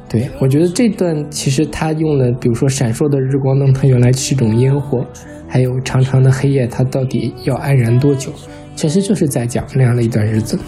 [0.08, 5.06] 对我觉得这段其实他用了，比如说闪烁的日光灯，它原来是种烟火，
[5.46, 8.32] 还有长长的黑夜，它到底要安然多久？
[8.74, 10.58] 其实就是在讲那样的一段日子。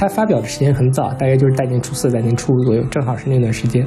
[0.00, 3.84] 他发表的时间很早，大概就是大年初四、大年初五左右，正好是那段时间。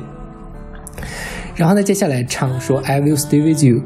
[1.55, 3.81] 然后呢，接下来唱说 I will stay with you，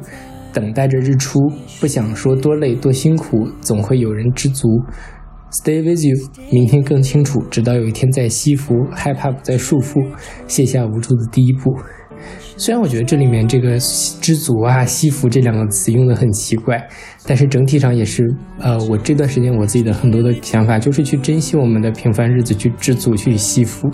[0.52, 1.40] 等待着日出，
[1.80, 4.68] 不想说多累多辛苦，总会有人知足。
[5.52, 6.16] Stay with you，
[6.52, 10.04] 明天更清楚，直到有一天在西服，害怕不再束缚，
[10.48, 11.78] 卸下无助的第一步。
[12.58, 13.78] 虽然我觉得这里面这个
[14.22, 16.82] 知足啊、惜福这两个词用的很奇怪，
[17.26, 18.24] 但是整体上也是
[18.60, 23.90] 呃，我这段时间我自己的很多的想法就是去珍惜我们的平凡日子，去知足，去惜福。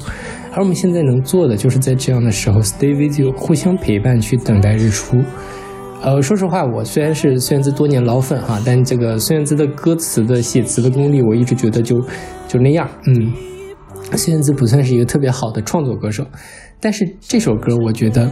[0.53, 5.17] 而我们现在能做的，就是在这样的时候，stay with you，互相陪伴，去等待日出。
[6.03, 11.99] 呃，说实话，我虽然是孙燕姿多年老粉哈，但这个孙燕姿的歌词的写词的功力，我一直觉得就
[12.47, 12.87] 就那样。
[13.07, 13.31] 嗯，
[14.17, 16.25] 孙燕姿不算是一个特别好的创作歌手，
[16.79, 18.29] 但是这首歌，我觉得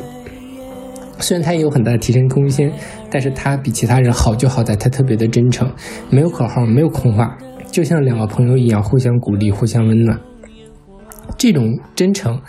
[1.20, 2.72] 虽然他也有很大的提升空间，
[3.12, 5.70] 但是他比其他人好就好在他特别的真诚，
[6.10, 7.38] 没有口号，没有空话，
[7.70, 10.20] 就像两个朋友一样，互相鼓励，互相温暖。
[11.38, 12.40] 这种真诚，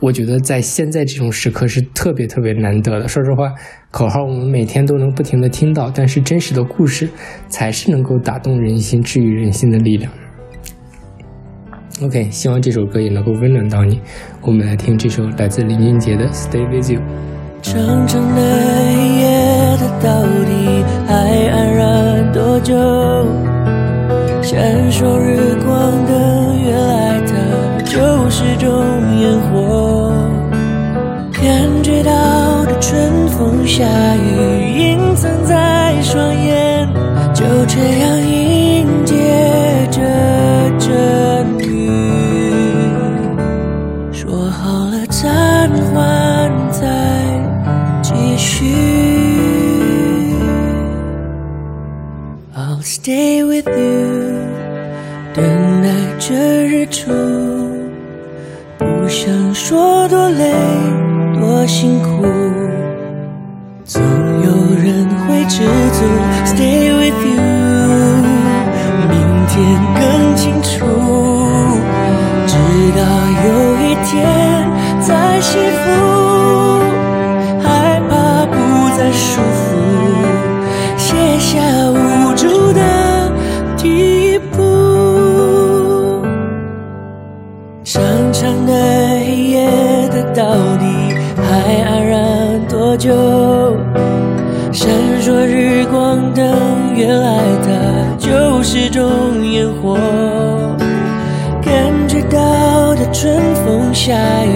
[0.00, 3.06] 我觉得在现在这种时刻是特别特别难得的。
[3.06, 3.52] 说实话，
[3.90, 7.08] 口号我们每天都能不停的听到，但是真实的故事
[7.48, 10.10] 才是能够打动人心、治愈人心的力量。
[12.02, 14.00] OK，希望这首歌也能够温暖到你。
[14.42, 17.00] 我们来听这首来自林俊杰的《Stay With You》。
[17.66, 18.40] 长长的
[18.76, 21.12] 黑夜，它到底还
[21.50, 22.72] 安然多久？
[24.40, 27.32] 闪烁日光的原来它
[27.82, 28.70] 就是种
[29.18, 30.12] 烟火，
[31.32, 31.42] 感
[31.82, 36.88] 觉到的春风夏雨隐藏在双眼，
[37.34, 38.65] 就这样一
[53.06, 54.34] stay with you，
[55.32, 55.88] 等待
[56.18, 57.12] 着日出。
[58.78, 60.52] 不想说多累
[61.38, 62.26] 多辛苦，
[63.84, 64.02] 总
[64.42, 64.50] 有
[64.82, 66.35] 人会知足。
[104.06, 104.55] 风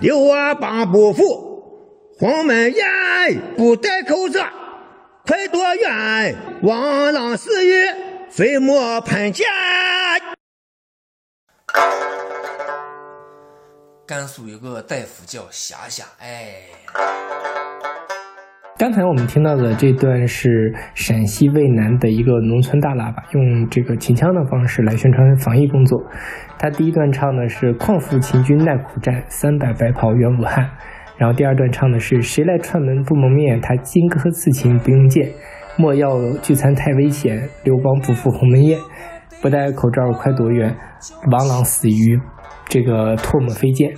[0.00, 2.84] 六阿爸不服，黄门宴
[3.56, 4.46] 不戴口罩，
[5.24, 7.86] 快躲远，王朗私语
[8.30, 9.46] 飞沫喷溅。
[14.06, 16.64] 甘肃有个大夫叫霞霞，哎，
[18.76, 26.02] 刚才我们听到的这段是陕西渭南的一个农村大喇叭，用这个秦腔的方式来宣传防疫工作。
[26.58, 30.68] 他第一段唱的是“况复秦军耐苦战，三百白袍援武汉”，
[31.16, 35.30] 然后第二段唱的是“谁来串门不蒙面，他荆轲刺秦不用剑，
[35.78, 38.76] 莫要聚餐太危险，刘邦不负鸿门宴，
[39.40, 40.74] 不戴口罩快躲远，
[41.30, 42.18] 王朗死于
[42.68, 43.92] 这个唾沫飞溅”。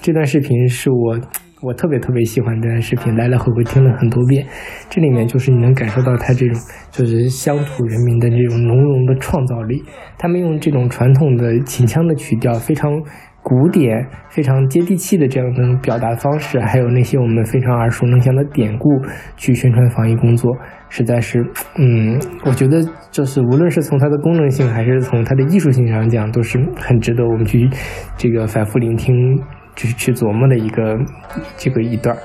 [0.00, 1.18] 这段视频是我
[1.62, 4.44] 我特别特别喜欢这段视频，来来回回听了很多遍。
[4.90, 6.60] 这里面就是你能感受到他这种
[6.90, 9.82] 就是乡土人民的这种浓浓的创造力。
[10.18, 12.90] 他们用这种传统的秦腔的曲调，非常
[13.44, 18.88] 古典、非常接地气的这样的表达方式，还有那些我们非常耳熟能详的典故，
[19.36, 20.50] 去宣传防疫工作，
[20.88, 21.44] 实在是，
[21.78, 22.82] 嗯，我觉得
[23.12, 27.70] 就是无论是从它的功能性，还是从它的艺术性上讲，都是很值得我们去
[28.16, 29.14] 这个反复聆听。
[29.74, 30.98] 就是去琢磨的一个
[31.56, 32.20] 这个一段儿。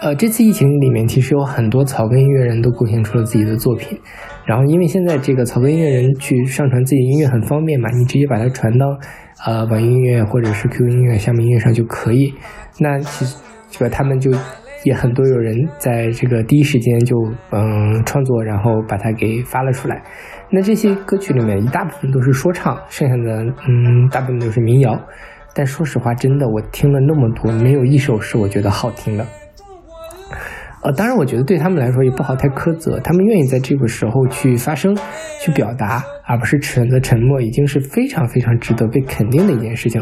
[0.00, 3.98] 呃，这次疫情里面，其实有很多草根音乐人都贡献出了自己的作品。
[4.46, 8.86] 然后，因为现在这个草根音乐人去上传自己音乐很方便嘛，你直接把它传到
[9.44, 12.32] 呃网易音乐或者是 QQ 音乐、虾米音乐上就可以。
[12.78, 13.36] 那其实
[13.70, 14.30] 这个他们就
[14.84, 17.16] 也很多有人在这个第一时间就
[17.50, 20.00] 嗯创作，然后把它给发了出来。
[20.48, 24.96] 那这些歌曲里面一大部分都是说唱，剩下的嗯大部分都是民谣。
[25.58, 29.26] 但说实话，真的，我听了那么多，没有一首是我觉得好听的。
[30.84, 34.96] 呃，当然，我觉得对他们来说也不好太苛责，他们愿意在这个时候去发声、
[35.40, 40.00] 去表达，而不是选择沉默，已经是非常非常值得被肯定的一件事情。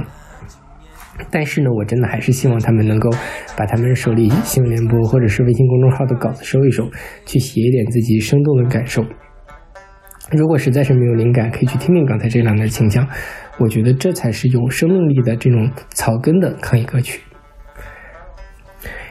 [1.31, 3.09] 但是呢，我真的还是希望他们能够
[3.57, 6.87] 把他们手里新闻联播或者是微信公众号的稿子收一收，
[7.25, 9.03] 去写一点自己生动的感受。
[10.33, 13.07] 如果实在是没有灵感，可以去听听刚才这两段清腔。
[13.59, 17.23] 我觉得这才是有生命力的这种草根的抗疫歌曲。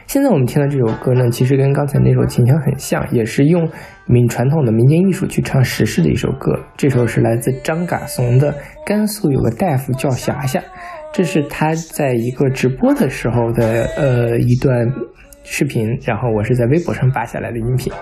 [0.06, 3.68] 现在我们听到这首歌呢，其实跟刚才那首琴腔很像，也是用
[4.04, 6.56] 民传统的民间艺术去唱时事的一首歌。
[6.76, 8.52] 这首是来自张嘎怂的
[8.86, 10.60] 《甘肃有个大夫叫霞霞》，
[11.12, 14.86] 这是他在一个直播的时候的呃一段
[15.42, 17.92] 视频，然后我是在微博上扒下来的音频。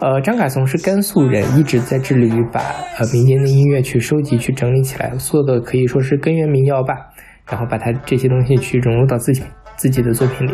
[0.00, 2.60] 呃，张嘎怂是甘肃人，一直在致力于把
[2.98, 6.94] 呃民间的音乐去收集、去整理起来，做的可以说是根源民谣吧。
[7.50, 9.42] 然后把他这些东西去融入到自己
[9.74, 10.52] 自己的作品里。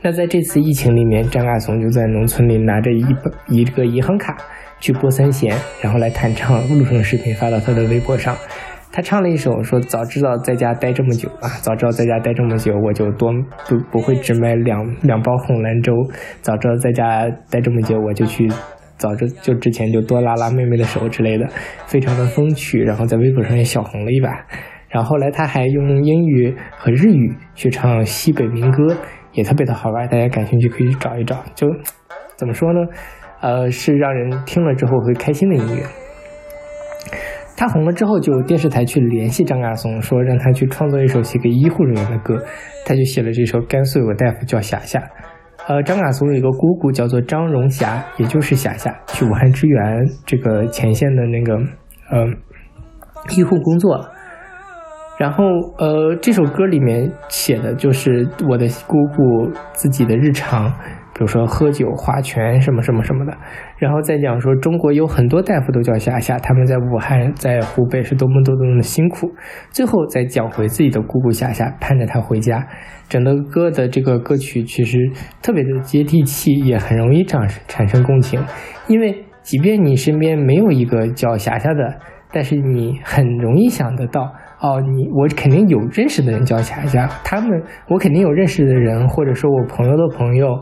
[0.00, 4.34] 那在这次疫情里面，张嘎怂就在农村里拿着一本一个银行卡
[4.80, 8.34] 去拨三弦，然后来弹唱，录成视频发到他的微博上。
[8.90, 13.30] 他唱了一首说：“早知道在家待这么久啊，早知道在家待这么久，我就多
[13.68, 15.92] 不不会只买两两包红兰州。
[16.40, 18.48] 早知道在家待这么久，我就去。”
[19.00, 21.48] 早就就之前就多拉拉妹妹的手之类的，
[21.86, 24.28] 非常的风趣，然后在微博上也小红了一把。
[24.90, 28.94] 然后后来他还用英语和日语去唱西北民歌，
[29.32, 30.06] 也特别的好玩。
[30.08, 31.42] 大家感兴趣可以去找一找。
[31.54, 31.66] 就
[32.36, 32.80] 怎么说呢？
[33.40, 35.82] 呃，是让人听了之后会开心的音乐。
[37.56, 42.34] 他红了之后，就电视台去联系张嘎松，说让他去创作一首写给医护人员的歌。
[42.84, 44.98] 他就写了这首《甘肃有个大夫叫霞霞》。
[45.70, 51.54] 呃，张嘎松有一个姑姑叫做张荣霞，也就是霞霞，去武汉支援这个前线的那个
[52.10, 52.26] 呃
[53.36, 54.04] 医护工作。
[55.16, 55.44] 然后
[55.78, 60.74] 呃，这首歌里面写的就是我的姑姑自己的日常。
[61.20, 63.36] 比如说喝酒、划拳什么什么什么的，
[63.76, 69.30] 然后再讲说中国有很多大夫都叫霞霞，他们在武汉、在湖北是多么多么的辛苦。
[69.70, 72.66] 最后再讲回自己的姑姑霞霞，盼着她回家。
[73.06, 74.96] 整个歌的这个歌曲其实
[75.42, 78.42] 特别的接地气，也很容易产产生共情。
[78.88, 81.96] 因为即便你身边没有一个叫霞霞的，
[82.32, 84.22] 但是你很容易想得到，
[84.62, 90.58] 哦，你我肯定有认识的人叫霞霞，他们我肯定有认识的人，或者说我朋友的朋友。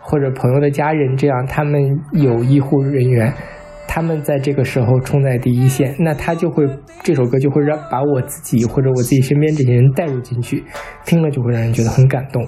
[0.00, 1.80] 或者朋友的家人，这样他们
[2.12, 3.32] 有医护人员，
[3.86, 6.66] 他们在这个时候冲在第一线，那他就会
[7.02, 10.64] 这首歌就会让把我自己或者我自己身边这些人带入进去，
[11.04, 12.44] 听了就会让人觉得很感动。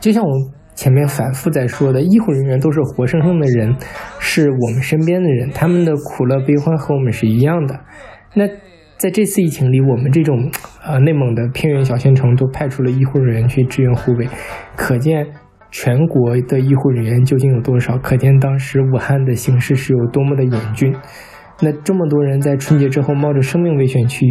[0.00, 0.30] 就像我
[0.74, 3.74] 前面反复在说的，医护人员都是活生生的人，
[4.20, 7.80] 是我们身边的人，他们的苦乐悲欢和我们是一样的。
[8.34, 8.46] 那
[8.96, 10.50] 在这次疫情里，我们这种
[10.84, 14.28] 呃内蒙的偏远小县城都派出了医护人员去支援湖北，
[14.76, 15.26] 可见。
[15.70, 17.96] 全国的医护人员究竟有多少？
[17.98, 20.94] 可见当时武汉的形势是有多么的严峻。
[21.60, 24.24] 那这么多人在春节之后冒着生命危险去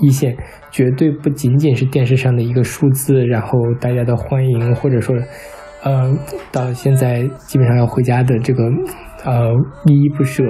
[0.00, 0.36] 一线，
[0.72, 5.14] 绝对不仅仅是电视上的一个数字，然后大家的欢迎，或者说，
[5.84, 6.12] 呃，
[6.50, 8.64] 到现在基本上要回家的这个，
[9.24, 9.52] 呃，
[9.86, 10.42] 依依不舍，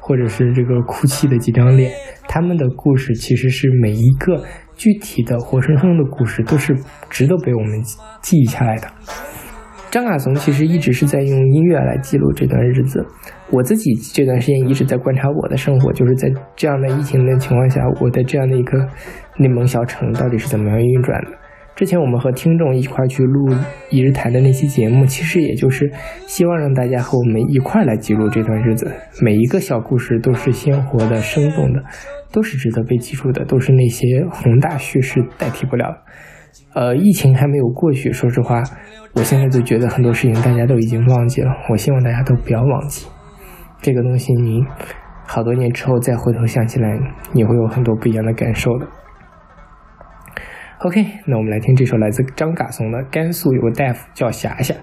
[0.00, 1.90] 或者是这个哭泣的几张脸，
[2.28, 4.44] 他们的故事其实是每一个
[4.76, 6.76] 具体的活生生的故事，都是
[7.08, 7.82] 值得被我们
[8.20, 8.86] 记忆下来的。
[9.90, 13.04] 张嘎怂其实一直是在用音乐来记录这段日子。
[13.50, 18.78] 我自己这段时间一直在观察我的生活，就是在这样的疫情的情况下，我的这样的一个
[19.36, 21.32] 内蒙小城到底是怎么样运转的。
[21.74, 23.52] 之前我们和听众一块去录
[23.88, 25.90] 一日谈的那期节目，其实也就是
[26.26, 28.92] 希望让大家和我们一块来记录这段日子。
[29.20, 31.82] 每一个小故事都是鲜活的、生动的，
[32.30, 36.04] 都是值得被记住的，都是那些宏大叙事代替不了。
[36.74, 38.62] 呃，疫情还没有过去，说实话，
[39.12, 41.50] 我现在就觉得很多事情大家都已经忘记了。
[41.68, 43.06] 我希望大家都不要忘记
[43.80, 44.60] 这个东西，你
[45.26, 46.98] 好多年之后再回头想起来，
[47.32, 48.86] 你会有很多不一样的感受的。
[50.80, 54.74] OK，那我们来听这首来自张嘎松的《甘肃有个大夫叫霞霞》。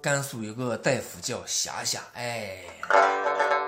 [0.00, 3.63] 甘肃有个大夫叫霞霞，哎。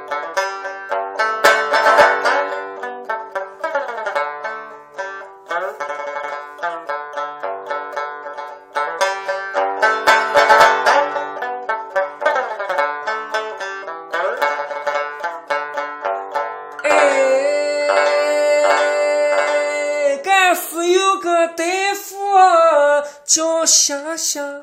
[23.66, 24.62] 想想，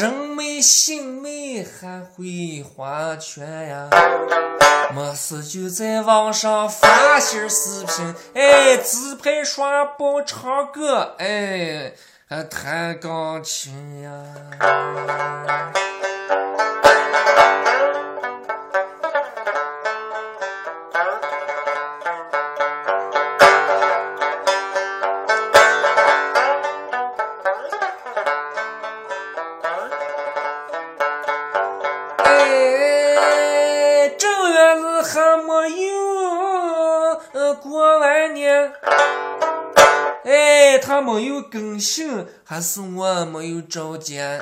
[0.00, 3.90] 人美心美还会划拳呀，
[4.94, 11.92] 没事就在网上发些视频，哎，自拍刷爆唱歌，哎，
[12.28, 14.12] 还弹钢琴呀。
[40.92, 44.38] 他没有更新，还是我没有找见？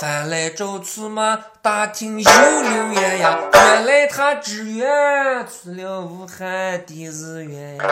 [0.00, 7.84] 翻来找去嘛，打听又留言呀，原来他志愿去了武汉的日院呀。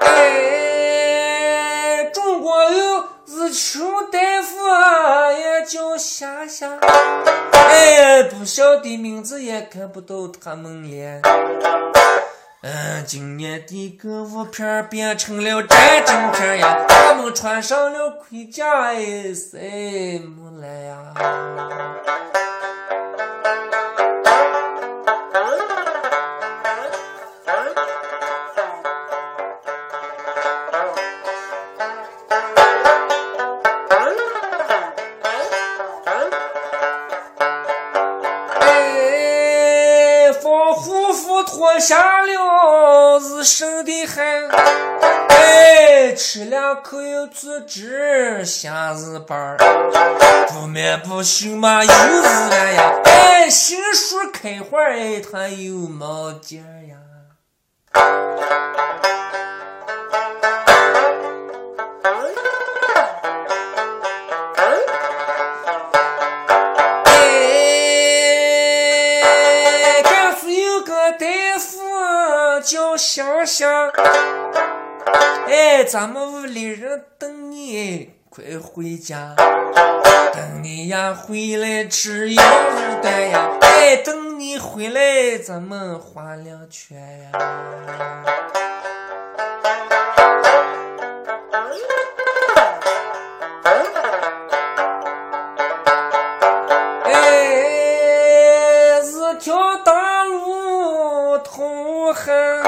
[0.00, 6.78] 哎，中国有日穷大夫啊，也叫霞霞。
[8.30, 11.20] 不晓得名字，也看不到他们脸。
[12.62, 21.12] 嗯，今年的歌舞片变成了战争片呀，他们穿上了盔甲，哎，塞，木来呀？
[46.32, 49.56] 吃两口又去值下日班儿，
[50.46, 53.00] 不眠不休嘛又日晚呀。
[53.02, 56.79] 哎，杏树开花哎，它又冒尖儿
[75.84, 79.34] 咱们屋里人等你快回家，
[80.32, 87.30] 等你呀回来吃羊肉蛋呀，哎，等你回来咱们划两圈呀。
[97.04, 102.62] 哎，一条大路通旱，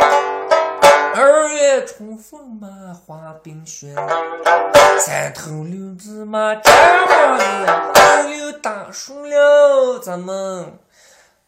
[1.15, 2.72] 二月春风嘛。
[3.05, 3.95] 滑冰雪，
[4.99, 6.73] 三头六臂嘛站
[7.09, 7.45] 王爷，
[7.93, 10.79] 都有大树了，咱们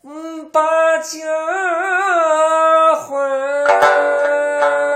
[0.03, 0.61] 嗯把
[0.99, 1.19] 家
[2.97, 4.94] 还。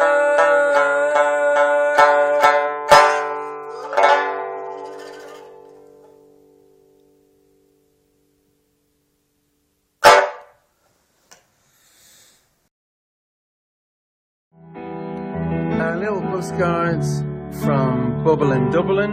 [16.40, 19.10] From bublin Dublin.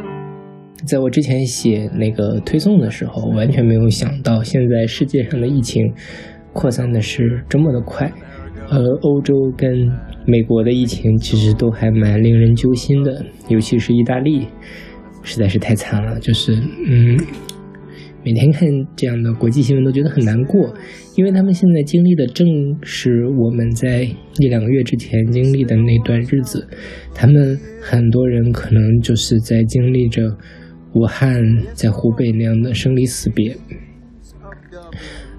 [0.85, 5.91] 在我之前写那个推送的时候，完全没有想到现在世界上的疫情
[6.53, 8.11] 扩散的是这么的快。
[8.69, 9.69] 而，欧洲跟
[10.25, 14.47] 美国的疫情其实都还蛮令人揪心的，尤其是意大利，
[15.23, 16.19] 实在是太惨了。
[16.19, 16.53] 就是
[16.87, 17.17] 嗯，
[18.25, 20.73] 每天看这样的国际新闻都觉得很难过，
[21.15, 22.47] 因为他们现在经历的正
[22.81, 26.67] 是我们在一两个月之前经历的那段日子。
[27.13, 30.23] 他们很多人可能就是在经历着
[30.95, 31.39] 武汉
[31.75, 33.55] 在湖北那样的生离死别。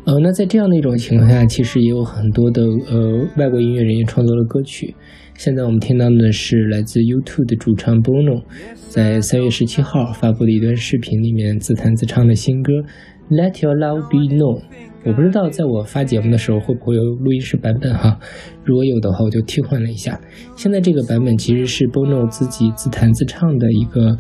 [0.07, 4.95] 呃，那在这样的一种情况下，其实也有很多的呃外国音乐人也创作了歌曲。
[5.35, 8.41] 现在我们听到的是来自 U2 的主唱 Bono
[8.89, 12.73] 在三月十七号发布的一段视频里面自弹自唱的新歌
[13.31, 14.61] 《Let Your Love Be Known》。
[15.05, 18.17] 我不知道在我发节目的时候会不会有录音室版本哈，
[18.65, 20.21] 如果有的话我就替换了一下。
[20.57, 24.17] 现在这个版本其实是 Bono 自己自弹自唱的一个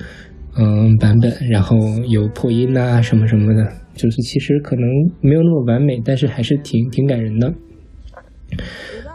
[0.58, 1.76] 嗯版本，然后
[2.08, 4.88] 有破音啊什么什么的，就是其实可能
[5.20, 7.52] 没有那么完美，但是还是挺挺感人的。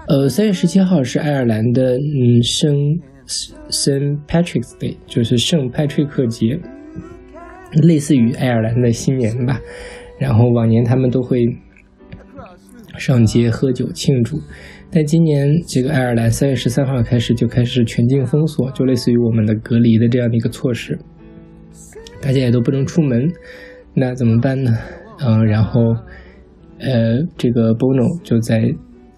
[0.07, 2.73] 呃，三月十七号是爱尔兰的嗯圣
[4.27, 6.59] Patrick's Day，就是圣派翠克节，
[7.83, 9.61] 类似于爱尔兰的新年吧。
[10.19, 11.39] 然后往年他们都会
[12.97, 14.39] 上街喝酒庆祝，
[14.91, 20.99] 但今年这个爱尔兰三月十三号开始就开始全境封锁，就类似于我们的隔离的这样的一个措施，
[22.21, 23.31] 大家也都不能出门，
[23.93, 24.71] 那怎么办呢？
[25.19, 25.95] 嗯，然后
[26.79, 28.73] 呃，这个 Bono 就在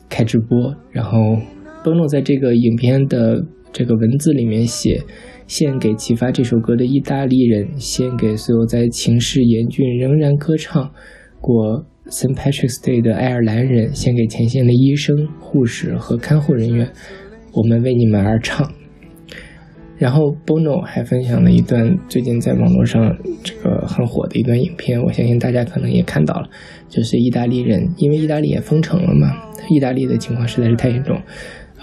[0.10, 1.38] 开直播，然后
[1.84, 5.02] Bono 在这个影片的这个文字里面写。
[5.46, 10.90] 献给启发这首歌的意大利人，献给所有在情势严峻仍然歌唱
[11.42, 12.34] 过 St.
[12.34, 16.90] Patrick's Day 的爱尔兰人，献给前线的医生、护士和看护人员，
[17.52, 18.72] 我们为你们而唱。
[20.04, 26.50] 然后 Bono 还分享了一段最近在网络上这个很火的一段影片，我相信大家可能也看到了，
[26.90, 29.32] 就是意大利人，因为意大利也封城了嘛，
[29.70, 31.18] 意大利的情况实在是太严重。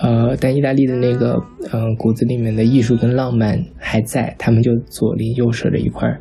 [0.02, 1.32] 呃，但意大利的那个
[1.72, 6.20] 呃骨子里面的艺术跟浪漫还在，他们就左邻右舍的一块儿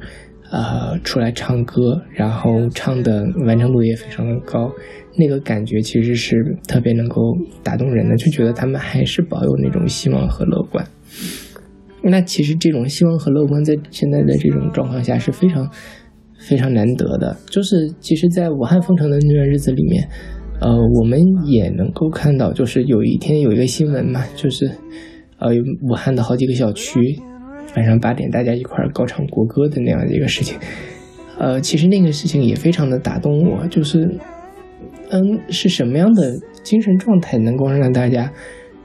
[0.51, 4.71] 呃出来唱歌，然后唱的完成度也非常的高，
[5.17, 10.85] 那个感觉其实是特别能够打动人的，就觉得他们还是保有那种希望和乐观。
[12.01, 15.69] 那其实这种希望和乐观在现在的这种状况下是非常
[16.39, 17.35] 非常难得的。
[17.49, 20.07] 就是其实，在武汉封城的那段日子里面，
[20.61, 20.69] 呃，
[20.99, 24.71] 我们也能够看到，就是有一天有一个新闻嘛，就是
[25.39, 25.49] 呃，
[25.89, 26.99] 武汉的好几个小区
[27.75, 30.57] 晚上八点大家一块儿高唱国歌的那样的一个事情。
[31.37, 34.09] 呃，其实那个事情也非常的打动我，就是
[35.09, 38.31] 嗯，是什么样的精神状态能够让大家？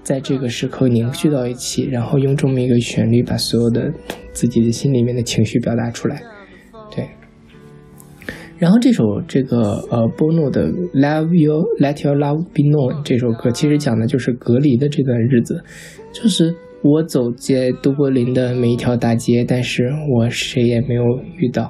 [0.05, 3.91] 在这个时刻凝聚到一起，然后用这么一个旋律把所有的
[4.33, 6.23] 自己的心里面的情绪表达出来，
[6.95, 7.09] 对。
[8.59, 9.59] 然后这首这个
[9.91, 15.65] 呃 Bono 的 Love You Let Your Love Be Known 这首歌，其实讲的就是隔离的这段日子，
[16.13, 21.03] 就是我走在都柏林的每一条大街，但是我谁也没有
[21.37, 21.69] 遇到，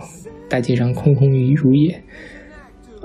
[0.49, 2.03] 大街上空空如也。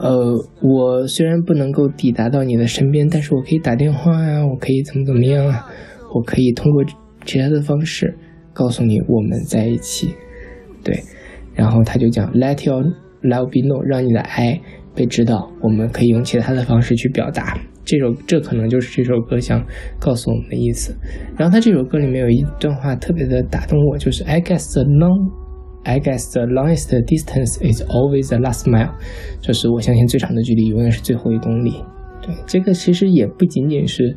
[0.01, 5.65] 呃，我虽然不能够抵达到你的身边，但是我可以打电话呀，我可以怎么怎么样啊，
[6.15, 6.83] 我可以通过
[7.25, 8.17] 其他的方式
[8.53, 10.13] 告诉你我们在一起，
[10.83, 10.97] 对。
[11.53, 12.83] 然后他就讲，Let your
[13.21, 14.61] love be known，让你的爱
[14.95, 17.59] 被知道，我们可以用其他的方式去表达。
[17.83, 19.61] 这首这可能就是这首歌想
[19.99, 20.95] 告诉我们的意思。
[21.37, 25.29] 然后他这首歌里面有一段话特别的打动我，就是 I guess the long
[25.83, 28.91] I guess the longest distance is always the last mile，
[29.41, 31.73] 就是我相信最长的距离永远是最后一公里。
[32.21, 34.15] 对，这个其实也不仅仅是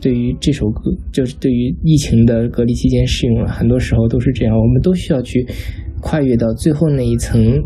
[0.00, 4.56] 对于这首歌，就是对于疫情的隔离期间适用了，很多时候都是这样。
[4.56, 5.46] 我们都需要去
[6.00, 7.62] 跨越到最后那一层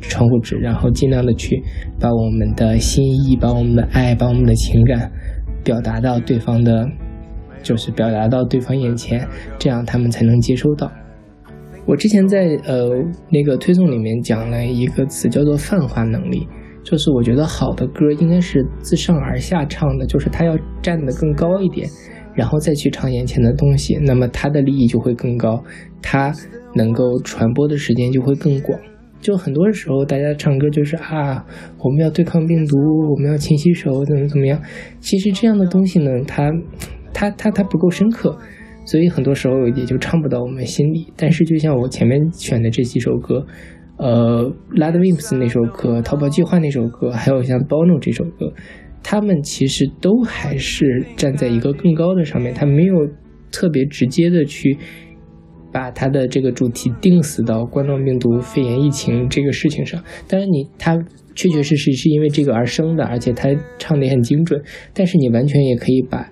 [0.00, 1.62] 窗户纸，然后尽量的去
[2.00, 5.10] 把我们的心意、把我们的爱、把我们的情感
[5.62, 6.86] 表达到对方的，
[7.62, 9.26] 就是表达到对方眼前，
[9.58, 10.90] 这样他们才能接收到。
[11.86, 12.90] 我之前在呃
[13.30, 16.46] 那个推送里面讲了一个词，叫做泛化能力，
[16.84, 21.88] 就是我觉得好的歌应该是自上而下唱的，就是它要站得更高一点，
[22.34, 25.62] 然后再去唱眼前的东西，那么它的利益就会更高，
[26.00, 26.32] 它
[26.74, 28.78] 能够传播的时间就会更广。
[29.20, 31.44] 就很多时候大家唱歌就是啊，
[31.78, 32.76] 我们要对抗病毒，
[33.10, 34.60] 我们要勤洗手，怎么怎么样，
[35.00, 36.50] 其实这样的东西呢，它
[37.12, 38.38] 它它它不够深刻。
[38.84, 41.12] 所以很多时候也就唱不到我们心里。
[41.16, 43.46] 但是就像我前面选的这几首歌，
[43.98, 48.52] 呃，Ladwimps 那首歌，《逃跑计划》那首歌，还有像 Bono 这首歌，
[49.02, 52.94] 他们其实都还是站在一个更高的上面，他没有
[53.52, 54.78] 特别直接的去
[55.72, 60.02] 把他的这个主题定死到冠状病毒肺炎疫情这个事情上。
[60.26, 60.96] 当然，你他
[61.34, 64.60] 确确实实是因为这个而生的，而且他唱的也很精准。
[64.94, 66.30] 但是你完全也可以把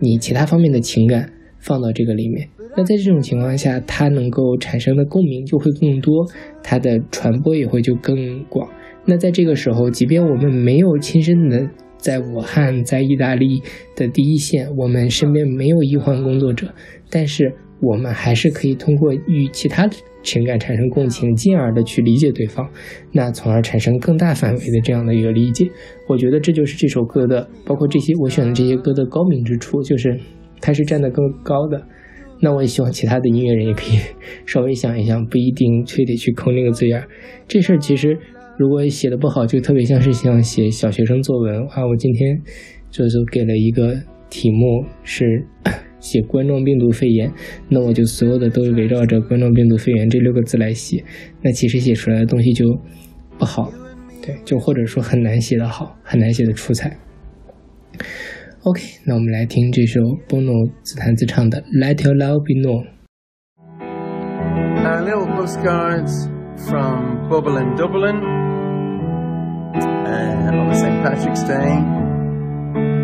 [0.00, 1.32] 你其他方面的情感。
[1.58, 6.26] 放到这个里面，那在这种情况下，它能够产生的共鸣就会更多，
[6.62, 8.68] 它的传播也会就更广。
[9.04, 13.60] 那在这个时候，即便我们没有亲身的在武汉、在意大利
[13.96, 16.68] 的第一线，我们身边没有医患工作者，
[17.10, 19.88] 但是我们还是可以通过与其他
[20.22, 22.68] 情感产生共情，进而的去理解对方，
[23.12, 25.68] 那从而产生更大范围的这样的一个理解。
[26.06, 30.18] 我觉得这就是这首歌的，包括这些我选的这些歌的高明之处，就是。
[30.60, 31.86] 他是站得更高的，
[32.40, 33.98] 那我也希望其他的音乐人也可以
[34.46, 37.08] 稍微想一想，不一定非得去抠那个字眼儿。
[37.46, 38.18] 这事儿其实
[38.58, 41.86] 如果写的不好，就特别像是像写小学生作文 啊。
[41.86, 42.40] 我今天
[42.90, 43.94] 就是给了一个
[44.30, 45.44] 题目是
[46.00, 47.32] 写冠状病毒肺炎，
[47.68, 51.02] 那我就所有的都围绕着冠状病毒肺炎这六个字来写，
[51.42, 52.64] 那其实写出来的东西就
[53.38, 53.72] 不好，
[54.22, 56.96] 对，就或者说很难写的好，很难写的出彩。
[58.63, 66.29] OK，那我们来听这首 Bono 自弹自唱的《Let Your Love Be Known》。Uh, little postcards
[66.69, 68.17] from Bubble in Dublin
[69.75, 71.03] uh, on the St.
[71.03, 71.81] Patrick's Day.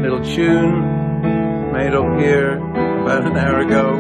[0.02, 0.84] Little tune
[1.74, 2.58] made up here
[3.02, 3.98] about an hour ago.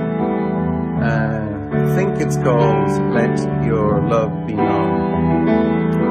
[1.01, 1.39] Uh,
[1.71, 5.45] I think it's called Let Your Love Be Known.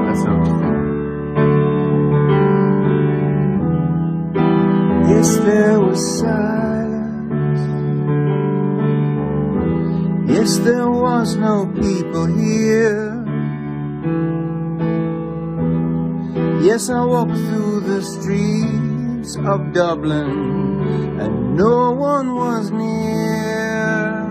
[0.06, 0.42] That's how
[5.23, 7.63] Yes, there was silence.
[10.29, 13.23] Yes, there was no people here.
[16.61, 24.27] Yes, I walked through the streets of Dublin and no one was near.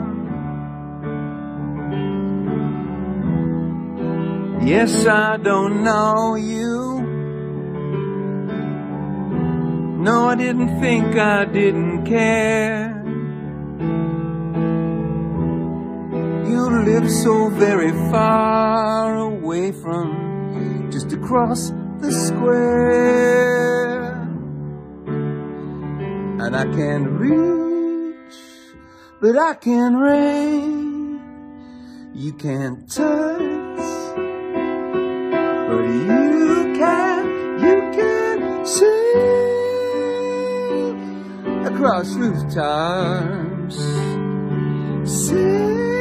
[4.60, 6.91] Yes, I don't know you.
[10.02, 13.04] No, I didn't think I didn't care.
[16.50, 19.70] You live so very far away.
[19.70, 24.12] From just across the square.
[26.44, 28.34] And I can't reach,
[29.20, 31.20] but I can reach.
[32.14, 33.38] You can't touch,
[35.68, 37.11] but you can,
[41.82, 43.76] across rooftops.
[45.04, 45.94] Sing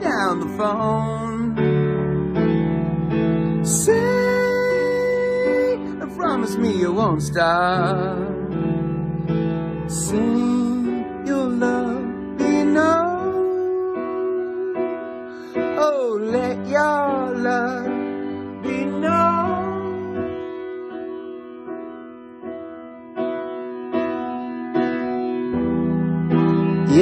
[0.00, 1.56] down the phone.
[3.64, 3.96] Sing
[6.02, 8.18] and promise me you won't stop.
[9.88, 10.37] Sing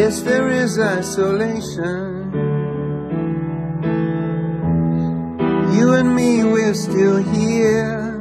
[0.07, 2.31] Yes, there is isolation.
[5.75, 8.15] You and me, we're still here.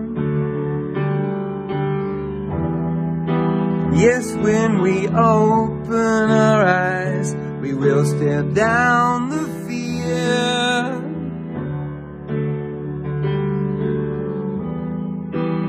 [3.94, 10.90] Yes, when we open our eyes, we will stare down the fear.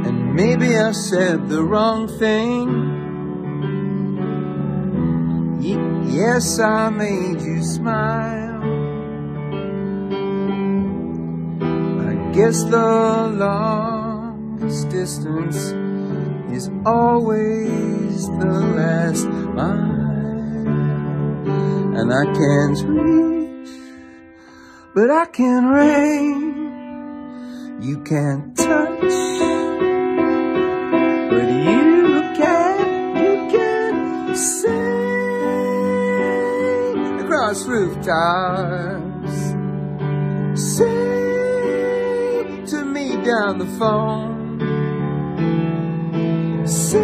[0.07, 2.96] And maybe I said the wrong thing.
[6.17, 8.63] Yes, I made you smile.
[12.09, 15.75] I guess the longest distance
[16.57, 20.67] is always the last mile.
[22.01, 23.69] And I can't reach,
[24.95, 26.57] but I can reach.
[27.87, 29.01] You can't touch,
[31.31, 32.77] but you can,
[33.23, 34.86] you can sing
[37.57, 39.35] across rooftops.
[40.61, 44.61] Sing to me down the phone.
[46.67, 47.03] Sing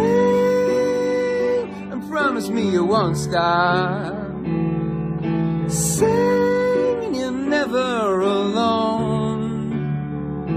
[1.92, 4.14] and promise me you won't stop.
[5.70, 9.72] Sing you're never alone.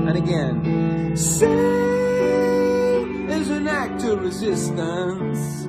[0.08, 5.65] And again, sing is an act of resistance.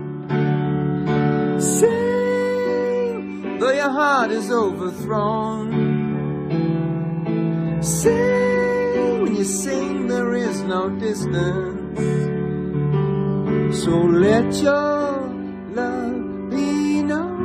[3.58, 5.72] Though your heart is overthrown.
[7.82, 12.00] Sing, when you sing, there is no distance.
[13.82, 15.20] So let your
[15.72, 17.36] love be known.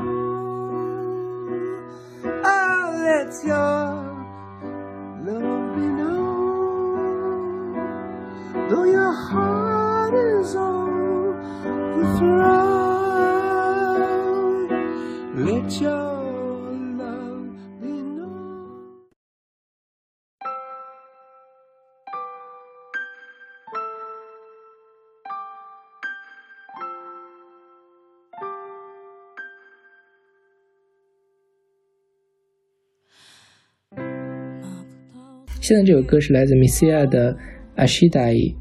[2.26, 3.86] Oh, let your
[5.28, 6.32] love be known.
[8.70, 10.81] Though your heart is overthrown,
[35.72, 37.38] 现在这首歌是来自 Misia 的
[37.78, 38.54] Ashidai，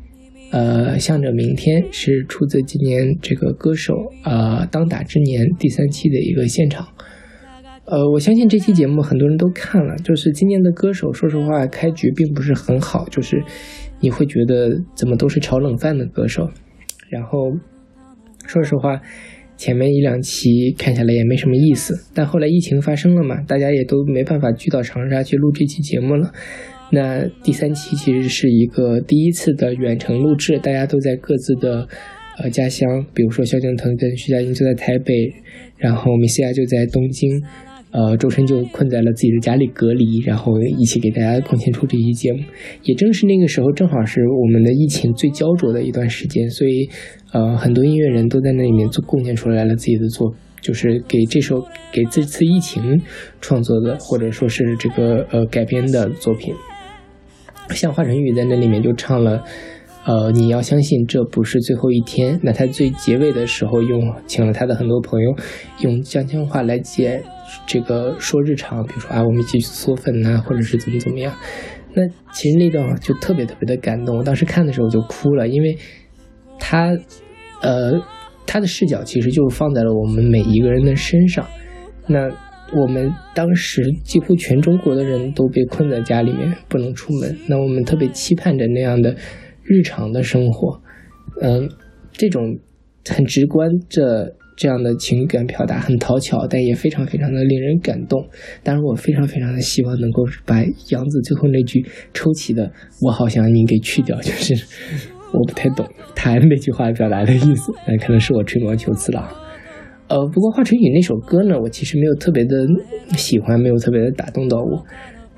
[0.50, 3.94] 呃，向着明天是出自今年这个歌手
[4.24, 6.86] 呃当打之年第三期的一个现场。
[7.84, 13.42] 呃，我相信这期节目很多人都看了，就是今年的歌手，说实话开局并不是很好，就是
[14.00, 16.48] 你会觉得怎么都是炒冷饭的歌手，
[17.08, 17.52] 然后
[18.46, 19.00] 说实话。
[19.56, 26.32] 前面一两期看下来也没什么意思，但后来疫情发生了嘛，大家也都没办法聚到长沙去录这期节目了。
[26.92, 31.86] 那第三期其实是一个第一次的远程录制，大家都在各自的
[32.38, 35.32] 呃家乡，比如说萧敬腾跟徐佳莹就在台北，
[35.76, 37.30] 然后米西亚就在东京，
[37.92, 42.40] 呃，周深就困在了自己的家里隔离，然后一起给大家贡献出这期节目。
[42.82, 46.88] 也正是那个时候，正好是我们的疫情最焦灼的一段时间，所以
[47.32, 53.00] 呃，很多音乐人都在那里面做贡献出来了自己的作，就是给这首给这次疫情
[53.40, 56.52] 创作的，或者说是这个呃改编的作品。
[57.74, 59.42] 像华晨宇在那里面就唱了。
[60.02, 62.40] 呃，你要相信这不是最后一天。
[62.42, 65.36] 那他最结尾的时候用请了他的很多朋友
[65.80, 67.22] 用江乡话来解
[67.66, 71.34] 这个说日常，比如说啊，我们一起去嗦粉呐、或者是怎么怎么样。
[71.92, 72.02] 那
[72.32, 75.76] 其实那段就特别特别的感动，我当时看的时候就哭了，因为
[76.58, 76.96] 他
[77.60, 77.92] 呃
[78.46, 81.46] 他的视角其实就是放在了我们每一个人的身上。
[82.06, 82.30] 那
[82.74, 89.16] 我们当时几乎全中国的人都被困在家里面不能出门，那我们特别期盼着那样的。
[89.62, 90.82] 日常的生活，
[91.42, 91.68] 嗯、
[92.10, 92.58] 这种
[93.08, 98.26] 很直观这这样的情感表达很讨巧，但也非常非常的令人感动。
[98.64, 102.72] 当然，我非常非常的希望能够把杨子最后那句抽起的
[103.06, 104.54] “我好想你”给去掉，就是
[105.32, 109.49] 我不太懂他那句话表达的意思，那可能是我吹毛求疵了。
[110.10, 112.66] 呃，不过华晨宇那首歌呢，我其实没有特别的
[113.16, 114.84] 喜欢，没有特别的打动到我。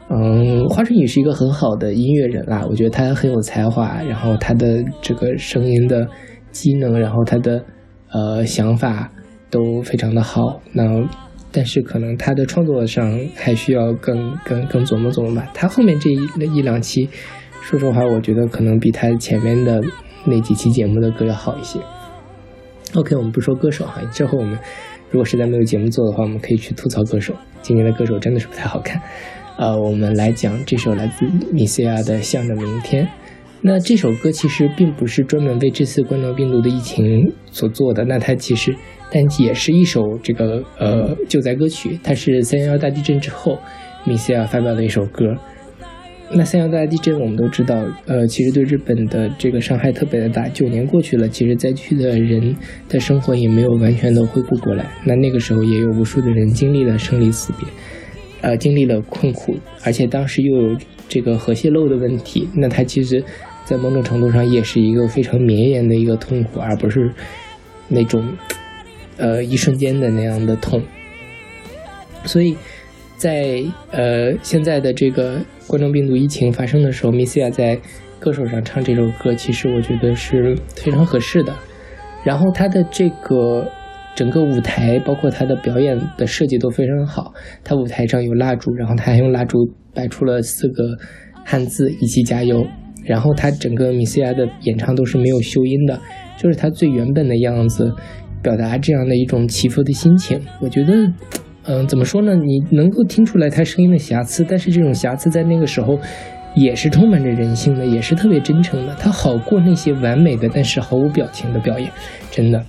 [0.09, 6.09] 嗯，华晨宇是一个很好的音乐人啦，我觉得他很有才华，然后他的这个声音的
[6.53, 7.63] 机能，然后他的
[8.11, 9.13] 呃想法
[9.51, 10.63] 都非常的好。
[10.73, 11.07] 那
[11.51, 15.51] 但是可能他的创作上还需要更更更琢磨琢磨吧。
[15.53, 17.11] 他后面这一一两期，
[17.61, 19.83] 说实话，我觉得可能比他前面的
[20.25, 21.79] 那几期节目的歌要好一些。
[22.95, 24.59] OK，我们不说歌手哈，之后我们
[25.11, 27.35] 如果实在没有节目做的话，我们可以去吐槽歌手。
[27.63, 29.01] 今年的歌手真的是不太好看。
[29.57, 33.07] 呃，我们来讲这首来自米西亚的《向着明天》。
[33.63, 38.75] 那这首歌其实并不是专门为这次冠状病毒的疫情所做的，那它其实
[39.11, 41.99] 但也是一首这个呃救灾歌曲。
[42.03, 43.59] 它是三幺幺大地震之后
[44.05, 45.35] 米西亚发表的一首歌。
[46.35, 50.49] 那三幺大地震我们都知道，呃，其实对日本的这个伤害特别的大。
[50.49, 52.57] 九年过去了，其实灾区的人
[52.89, 54.87] 的生活也没有完全的恢复过来。
[55.05, 57.69] 那那个时候也有无数的人经历了生离死别。
[58.41, 60.77] 呃，经历了困苦，而且当时又有
[61.09, 63.23] 这个核泄漏的问题，那它其实，
[63.65, 67.13] 在某种程度上也是一个非常绵延的一个痛苦，而不是
[67.89, 68.27] 那种
[69.19, 70.83] 呃一瞬间的那样的痛。
[72.25, 72.57] 所以
[73.23, 73.63] 在
[73.93, 77.79] 呃现在的这个冠状病毒疫情发生的时候，米西亚在
[78.19, 81.55] 歌手上唱这首歌，其实我觉得是非常合适的。
[82.25, 83.71] 然后他的这个。
[84.15, 87.33] 整个舞台包括他的表演的设计都非常好，
[87.65, 89.57] 他舞台上有蜡烛，然后他还用蜡烛
[89.95, 90.85] 摆出了四个
[91.47, 92.63] 汉字“一起加油”。
[93.07, 95.99] 然后他整个米西亚的演唱都是没有修音的，
[96.37, 97.91] 就是他最原本的样子，
[98.43, 100.39] 表达这样的一种起伏的心情。
[100.61, 100.93] 我觉得，
[101.65, 102.35] 嗯，怎么说呢？
[102.35, 105.99] 你能够听出来他声音的瑕疵，但是这种瑕疵在那个时候
[106.55, 108.95] 也是充满着人性的，也是特别真诚的。
[108.97, 111.91] 他好过那些完美的但是毫无表情的表演，
[112.31, 112.65] 真的。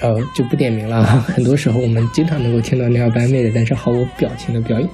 [0.00, 1.20] 呃，就不点名了哈。
[1.34, 4.88] 很多时候我们经常能够听到那样完美的，但是毫无表情的表演。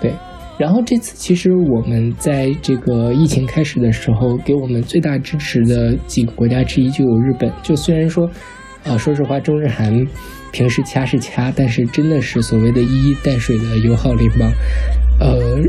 [0.00, 0.12] 对，
[0.58, 7.52] 然后这次其实我们在这个疫情开始的时候，给我们最大支持的几个国家之一就有日本。
[7.62, 8.26] 就虽然说，
[8.88, 10.06] 呃，说实话，中日韩
[10.50, 14.50] 平时掐是掐，但是真的是所谓的一衣带水的友好邻邦。
[15.20, 15.60] 呃，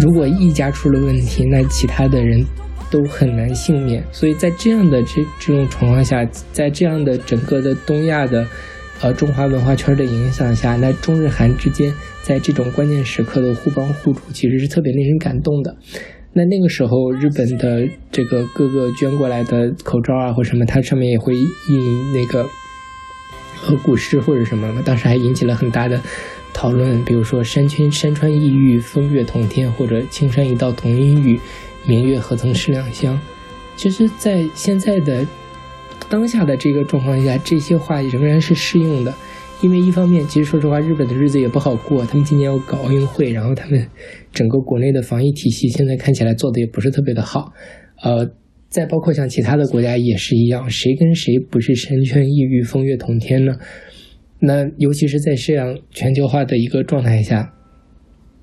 [0.00, 2.44] 如果一家出了问题，那其他的人。
[2.90, 8.46] 都很难幸免，所以在这样的这这种情况下，在这样的整个的东亚的，
[9.00, 15.76] 呃中华文化圈的影响下，那中日韩之间在这种关键时刻的互帮互助，其实是特别令人感动的。
[16.34, 22.46] 那那个时候，日本的这个各个捐过来的口罩啊或什么，它上面也会印那个
[23.64, 25.98] 和古诗或者什么，当时还引起了很大的
[26.52, 31.40] 讨论，比如说山川山川异域，风月同天，或者青山一道同音语。
[31.86, 33.18] 明月何曾是两乡？
[33.76, 35.26] 其实，在现在的
[36.08, 39.12] 当下的这个状况下，这些话仍然是适用的。
[39.60, 42.04] 因为一方面，其实说实话，日本的日子也不好过。
[42.04, 43.86] 他们今年要搞奥运会，然后他们
[44.32, 47.52] 整个国内的防疫体系现在看起来做的也不是特别的好。
[48.02, 48.30] 呃，
[48.74, 53.52] 再包括像其他的国家也是一样，谁跟谁不是山川异域、风月同天呢？
[54.40, 57.52] 那尤其是在这样全球化的一个状态下。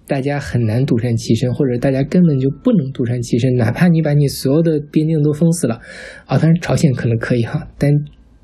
[0.08, 5.76] 大家很难独善其身，或者大家根本就不能独善其身，哪怕你把你所有的边境都封死了，
[6.26, 7.92] 啊，当然朝鲜可能可以哈，但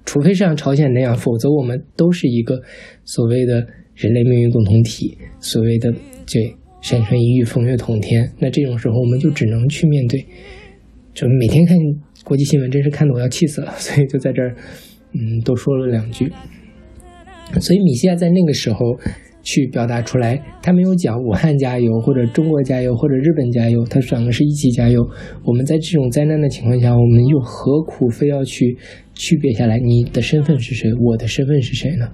[0.06, 2.62] 除非是像朝鲜那样，否则我们都是一个
[3.06, 3.66] 所谓的
[3.96, 5.90] 人类命运共同体，所谓的
[6.30, 8.30] 对山川异域，风月同天。
[8.40, 10.26] 那这种时候，我们就只能去面对，
[11.18, 11.76] 就每天看
[12.24, 14.53] 国际新闻，真是看得我要气死了， 所以就在这儿，
[15.13, 16.32] 嗯，多说了两句。
[17.59, 18.78] 所以米西亚在那个时候。
[19.43, 25.01] 去表达出来，他没有讲武汉加油，或者中国加油，或者日本加油，他讲的是一起加油。
[25.45, 28.78] 我们在这种灾难的情况下，我们又何苦非要去
[29.13, 29.80] 区别下来？
[29.80, 30.91] 你的身份是谁？
[30.95, 32.09] 我的身份是谁呢？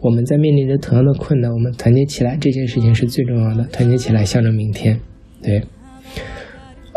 [0.00, 3.64] 我们在面临着同样的困难，我们团结起来，这件事情是最重要的。
[3.72, 5.00] 团结起来，向着明天。
[5.42, 5.60] 对，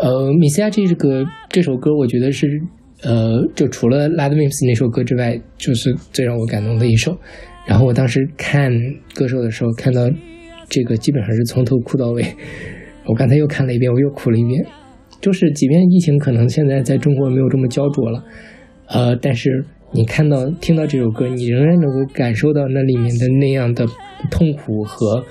[0.02, 2.46] 呃，米西亚这个这首歌，我觉得是，
[3.02, 7.18] 呃，就除了《Lad Mims》那首歌之外，就是最让我感动的一首。
[7.66, 8.72] 然后我当时看
[9.14, 10.08] 歌手的时候，看到
[10.70, 12.24] 这个基本上是从头哭到尾。
[13.04, 14.64] 我刚才又看了一遍，我又哭了一遍。
[15.20, 18.24] 就是即便疫情可能现在在中国没有这么焦灼了，
[18.86, 23.84] 呃，但是你看到听到这首歌，你仍然能够感受到那里面的那样的
[24.30, 25.22] 痛苦和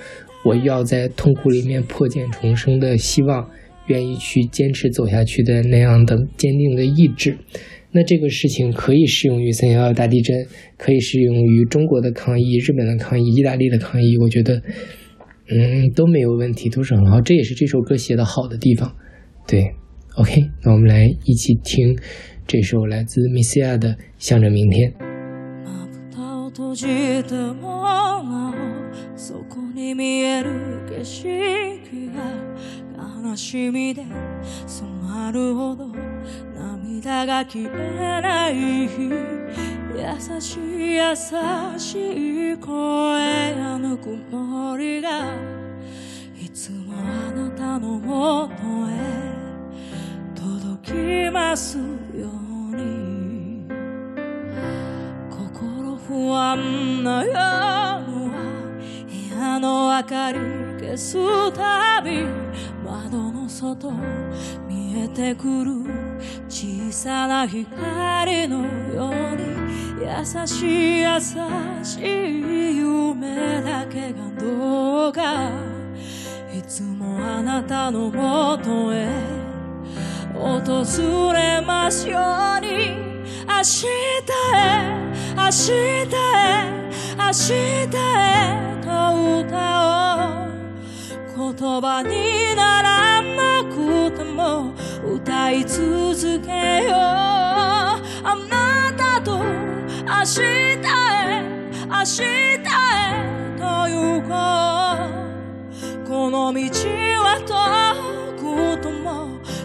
[0.44, 3.50] 我要在痛苦里面破茧重生的希望，
[3.89, 7.37] 愿意去坚持走下去的那样的坚定的意志。
[7.91, 10.45] 那这个事情可以适用于三幺幺大地震，
[10.77, 14.61] 可以适用于中国的抗疫、日本的抗疫、意大利的抗疫，我觉得，
[15.49, 17.21] 嗯，都没有问题，都是很好。
[17.21, 18.93] 这也是这首歌写的好的地方。
[19.47, 19.63] 对，
[20.17, 21.97] OK，那我们来一起听
[22.45, 24.91] 这首来自 Misia 的《向着明天》。
[25.63, 26.87] まぶたを閉じ
[27.23, 30.49] てもなおそこに見える
[30.89, 31.29] 景色
[32.13, 32.21] が
[33.22, 34.02] 悲しみで
[34.66, 35.88] 染まるほど
[36.54, 41.14] 涙が消えない優しい優
[41.78, 45.34] しい声やぬくもりが
[46.34, 48.54] いつもあなたのもと
[48.88, 48.96] へ
[50.34, 51.84] 届きますよ
[52.72, 53.68] うに。
[55.28, 58.19] 心不安な夜
[59.58, 60.38] の明かり
[60.80, 62.24] 消すたび
[62.84, 63.90] 窓の外
[64.68, 65.72] 見えてくる
[66.48, 69.50] 小さな光のように
[70.00, 71.20] 優しい優
[71.82, 75.50] しい夢だけがどうか。
[76.56, 79.08] いつもあなたのもとへ
[80.34, 82.18] 訪れますよ
[82.58, 83.09] うに。
[83.46, 83.88] 明日へ
[85.36, 86.06] 明日へ
[87.18, 87.86] 明日へ
[88.82, 88.88] と
[89.40, 89.54] 歌
[89.86, 91.52] おう。
[91.52, 94.72] 言葉にならなくても
[95.04, 96.94] 歌い続けよう。
[96.94, 99.44] あなたと明
[100.24, 100.76] 日へ
[101.88, 102.58] 明日へ
[103.58, 104.30] と行こ
[106.04, 106.08] う。
[106.08, 106.60] この道
[107.22, 107.50] は遠
[108.36, 108.42] く
[108.82, 109.08] とも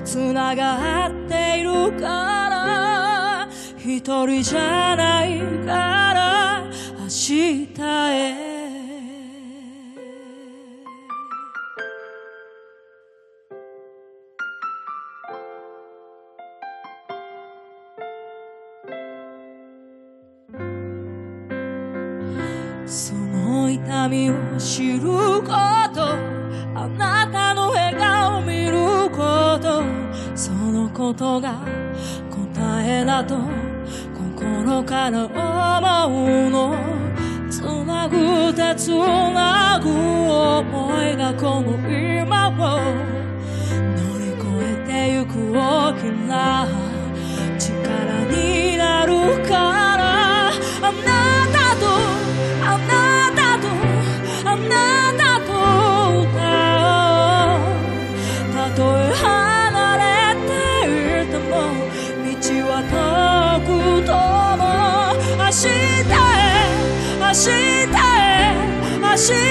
[0.03, 2.07] つながっているか
[2.49, 3.14] ら。
[3.87, 6.63] 一人じゃないから
[6.99, 8.55] 明日へ。
[22.87, 25.47] その痛みを知るこ
[25.93, 26.15] と
[26.73, 28.77] あなたの笑顔を見る
[29.11, 29.83] こと
[30.35, 31.61] そのことが
[32.31, 33.74] 答えだと
[34.45, 35.25] 心から
[36.05, 36.75] 思うの。
[37.49, 42.51] つなぐてつなぐ思いがこの今を
[43.95, 46.67] 乗り越えてゆく大きな
[47.57, 49.11] 力になる
[49.47, 49.74] か
[69.17, 69.44] 是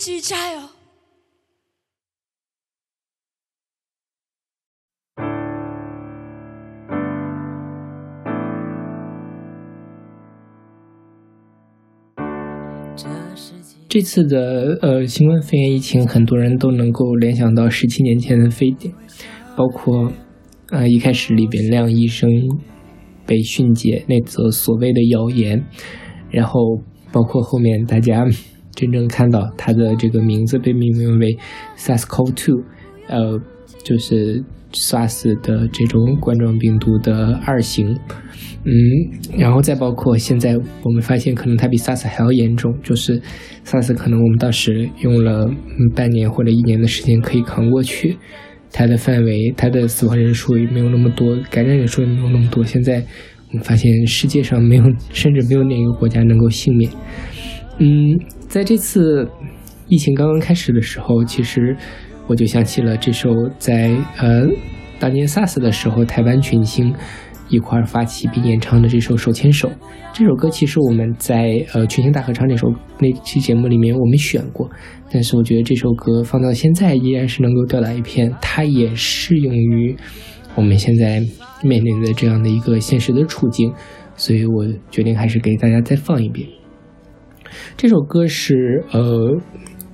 [0.00, 0.60] 加油！
[13.88, 18.94] 这次的呃新冠肺炎疫情，很多人都能够联想到十七年前的非典，
[19.54, 20.10] 包括
[20.70, 22.30] 呃一开始李元亮医生
[23.26, 25.62] 被训诫那则所谓的谣言，
[26.30, 26.78] 然后
[27.12, 28.24] 包括后面大家
[28.74, 31.36] 真正看到它的这个名字被命名为
[31.76, 32.62] SARS-CoV-2，
[33.08, 33.40] 呃，
[33.82, 34.42] 就是
[34.72, 37.98] SARS 的这种冠状病毒的二型。
[38.62, 38.72] 嗯，
[39.38, 43.20] 然后再包括现在我们发现，可能它比 SARS 还要严重，就是
[43.64, 45.50] SARS 可能我们当时用了
[45.94, 48.18] 半年或者一年的时间可以扛过去，
[48.70, 52.62] 它的范围、它的死亡人数也没有那么多，感染人数也没有那么多。
[52.62, 53.02] 现在
[53.48, 56.90] 我们发现世界上没有，甚至没有哪个国家能够幸免。
[57.78, 58.18] 嗯，
[58.50, 59.30] 在这次
[59.86, 61.76] 疫情刚刚开始的时候，其实
[62.26, 64.44] 我就想起了这首在呃
[64.98, 66.92] 当年 SARS 的时候台湾群星。
[67.48, 69.68] 一块儿发起并演唱的这首《手牵手》，
[70.12, 74.70] 这首歌其实我们在呃群星大合唱那首那期节目里面我们选过，
[75.10, 79.96] 但是我觉得这首歌放到现在依然是能够吊打一片，它也适用于
[80.54, 81.20] 我们现在
[81.64, 83.72] 面临的这样的一个现实的处境，
[84.14, 86.46] 所以我决定还是给大家再放一遍。
[87.76, 89.36] 这首歌是呃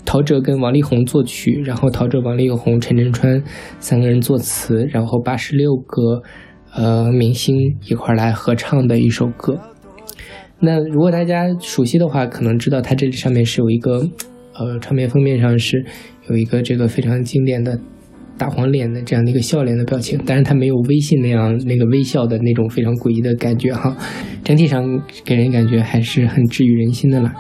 [0.05, 3.43] 陶喆跟王力宏作曲，然后陶喆、王力宏、陈振川
[3.79, 6.23] 三个人作词，然后八十六个。
[6.79, 7.57] 呃，明星
[7.89, 9.59] 一块来合唱的一首歌。
[10.61, 14.07] 那如果大家熟悉的话，可能知道它这里上面是有一个，
[14.53, 15.83] 呃，唱片封面上是
[16.29, 17.81] 有一个这个非常经典的
[18.39, 23.97] 大黄脸的这样的一个笑脸的表情，但是它没有微信那样那个微笑的那种非常诡异的感觉哈。
[24.45, 27.35] 整体上给人感觉还是很治愈人心的啦。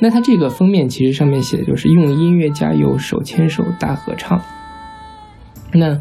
[0.00, 4.40] 那它这个封面其实上面写的就是用音乐加油，手牵手大合唱。
[5.72, 5.98] 那。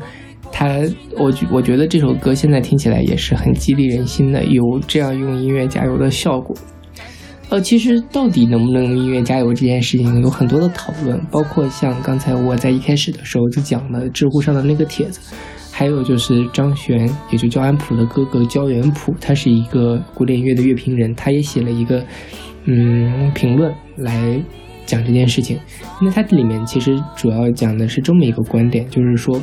[0.52, 0.80] 他，
[1.18, 6.56] 我我觉得这首歌现在听起来也是很激励人心的，有这样用音乐加油的效果。
[7.56, 15.34] 呃，其实到底能不能音乐加油这件事情有很多的讨论，包括像刚才我在一开始的时候就讲了知乎上的那个帖子，
[15.72, 22.04] 还有就是张悬，也就焦安普的哥哥焦元溥，他是一个古典音乐的乐评人，他也写了一个
[22.66, 24.38] 嗯评论来
[24.86, 25.58] 讲这件事情。
[26.02, 29.42] 那它里面其实主要讲的是这么一个观点，就是说。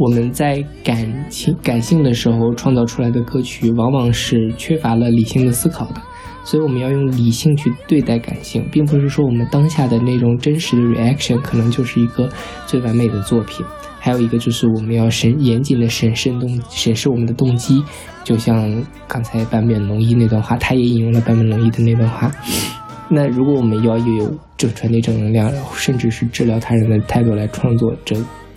[0.00, 6.00] 我们在感情感性的时候创造出来的歌曲，往往是缺乏了理性的思考的，
[6.48, 12.26] 所以我们要用理性去对待感性，并不是说我们当下的那种真实的 reaction 可能就是一个
[12.64, 13.66] 最完美的作品。
[14.00, 17.84] 还有一个就是我们要审严谨的审慎动审视我们的动机，
[18.24, 22.32] 就像刚才坂本龙一那段话，他也引用了坂本龙一的那段话。
[23.10, 28.16] 那如果我们要有正传递正能量，甚至是治疗他人的态度来创作这。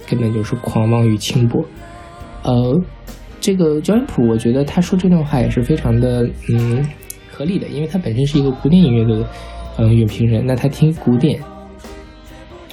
[0.09, 1.63] 根本就是狂妄与轻薄，
[2.43, 2.81] 呃，
[3.39, 6.85] 这个焦恩普，我觉得他说这段话也是非常的嗯
[7.41, 9.27] 合理的，因为他本身是一个古典音乐的
[9.79, 11.39] 嗯乐评人，那他听古典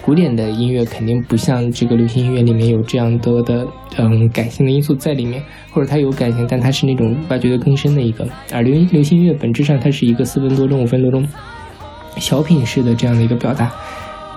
[0.03, 3.67] 古典的音乐肯定不像这个流行音乐里面有这样多的
[3.97, 5.43] 嗯感性的因素在里面，
[5.73, 11.27] 或者他有感性，但他是那种挖掘的更深的一个，而流流行音乐本质上它是一个四分多钟、五分多钟
[12.19, 13.73] 小品式的这样的一个表达，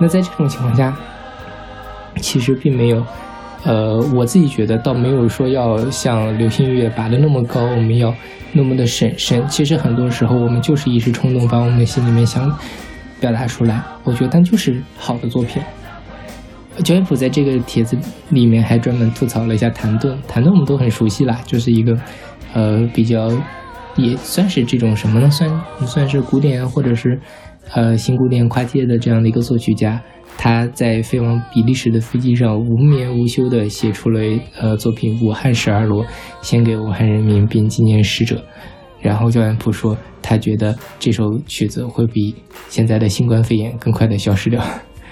[0.00, 0.96] 那在这种情况下。
[2.20, 3.02] 其实并没有，
[3.64, 8.12] 呃，我自己觉得倒没有说要像流行音乐拔得那么高，我们要
[8.52, 9.46] 那么的审慎。
[9.48, 12.50] 其实很多时候我们就是一时冲动，把我们心里面想
[13.20, 13.80] 表达出来。
[14.02, 15.62] 我觉得但就是好的作品。
[16.82, 17.96] 焦元溥在这个帖子
[18.30, 21.96] 里面还专门吐槽了一下谭盾，谭盾我们都很熟悉啦，就是一个
[22.54, 23.30] 呃比较
[23.94, 25.30] 也算是这种什么呢？
[25.30, 25.48] 算
[25.86, 27.20] 算是古典或者是
[27.70, 30.02] 呃新古典跨界的这样的一个作曲家。
[30.38, 34.20] 他在飞往比利时的飞机上无眠无休地写出了
[34.58, 36.02] 呃作品《武汉十二罗》，
[36.40, 38.42] 献给武汉人民并纪念逝者。
[38.98, 42.34] 然后焦元溥说，他觉得这首曲子会比
[42.68, 44.64] 现在的新冠肺炎更快地消失掉。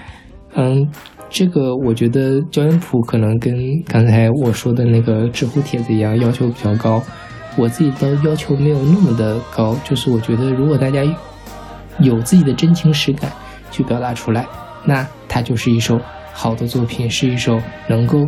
[0.55, 0.89] 嗯，
[1.29, 3.53] 这个我觉得焦元溥可能跟
[3.85, 7.01] 刚才我说的那个知乎帖子一样，要求比较高。
[7.57, 11.03] 我自己倒要求没有那么的高，就是我觉得如果大家
[12.01, 13.31] 有自己的真情实感
[13.71, 14.45] 去表达出来。
[14.83, 15.99] 那它就是一首
[16.33, 18.27] 好的作品，是一首能够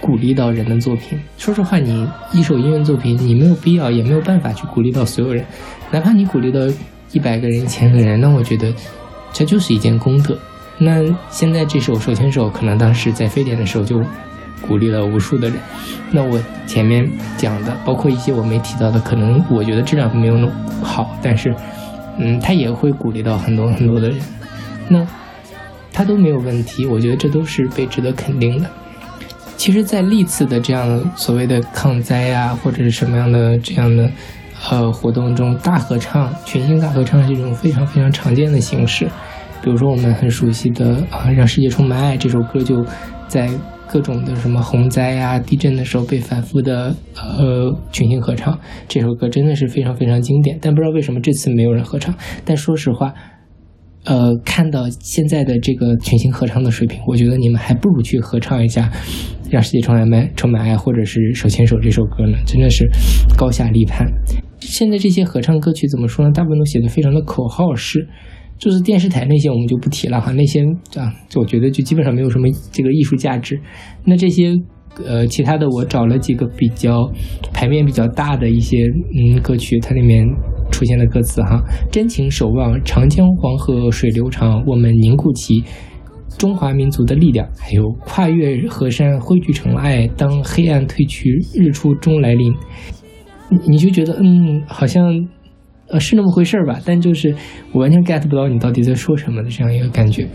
[0.00, 1.18] 鼓励到人的作品。
[1.38, 5.44] 说实话，你一首音乐作品，你没有必要，也没有办法去鼓励到所有人。
[5.90, 6.60] 哪怕你鼓励到
[7.12, 8.74] 一百个人、一千个人，那我觉得
[9.32, 10.36] 这就是一件功德。
[10.78, 14.00] 那现在这首《手牵手》，可能当时在非典的时候就
[14.60, 15.58] 鼓励了无数的人。
[16.10, 21.54] 那我前面讲的，包括一些我没提到的，可能我觉得质量没有那么好，但是，
[22.18, 24.18] 嗯，他也会鼓励到很多很多的人。
[24.88, 25.06] 那。
[25.94, 28.70] 他都没有问题，我觉得这都是被值得肯定的。
[29.58, 34.10] 其实，在历次的这样所谓的抗灾啊，或者是什么样的这样的
[34.70, 39.06] 呃活动中，大合唱、群星大合唱是一种非常非常常见的形式。
[39.62, 42.82] 比如说，我们很熟悉的啊，《让世界充满爱》这首歌，就
[43.28, 43.50] 在
[43.92, 48.58] 各种的什么洪灾啊、地震的时候被反复的呃群星合唱。
[48.88, 52.14] 这首歌真的是非常非常经典，但不知道为什么这次没有人合唱。
[52.44, 53.12] 但说实话。
[54.04, 58.88] 呃，看到现在的这个群星合唱的水平，我觉得你们还不如去合唱一下
[59.48, 62.84] 《让世界充满爱充满爱》或者是《手牵手》这首歌呢，真的是
[63.38, 64.04] 高下立判。
[64.58, 66.32] 现在这些合唱歌曲怎么说呢？
[66.32, 68.08] 大部分都写的非常的口号式，
[68.58, 70.62] 就是电视台那些我们就不提了哈，那些
[70.96, 73.60] 啊，我觉得就基本上没有什么这个艺术价值。
[74.04, 74.54] 那这些
[75.04, 77.10] 呃其他的，我找了几个比较
[77.52, 80.26] 牌面比较大的一些嗯歌曲，它里面。
[80.70, 85.62] 出现的歌词哈，真情守望长江黄河水流长，我们凝固起
[86.38, 87.46] 中华民族的力量。
[87.58, 92.54] 还有跨越河山汇聚成爱，当黑暗褪去日出终来临。
[93.50, 95.04] 你你就觉得嗯，好像
[95.92, 96.80] 呃是那么回事儿吧？
[96.84, 97.32] 但就是
[97.70, 100.26] 我完全 get 不到你到底在说什么的这样一个感觉。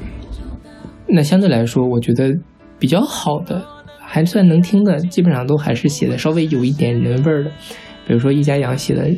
[1.09, 2.33] 那相对来说，我觉得
[2.79, 3.61] 比较好的，
[3.99, 7.51] 还算能听的，基本上都还是写的稍微有一点人味儿的，
[8.07, 9.09] 比如说易家扬写的。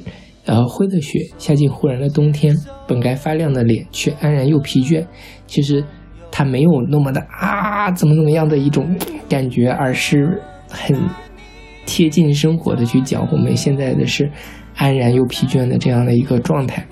[0.45, 2.55] 呃，灰的雪下进忽然的冬天，
[2.87, 5.05] 本该发亮的脸却安然又疲倦。
[5.45, 5.83] 其实，
[6.31, 8.97] 他没有那么的啊，怎么怎么样的一种
[9.29, 10.97] 感觉，而是很
[11.85, 14.31] 贴近生活的去讲我们现在的是
[14.79, 16.83] 安然又疲倦的这样的一个状态。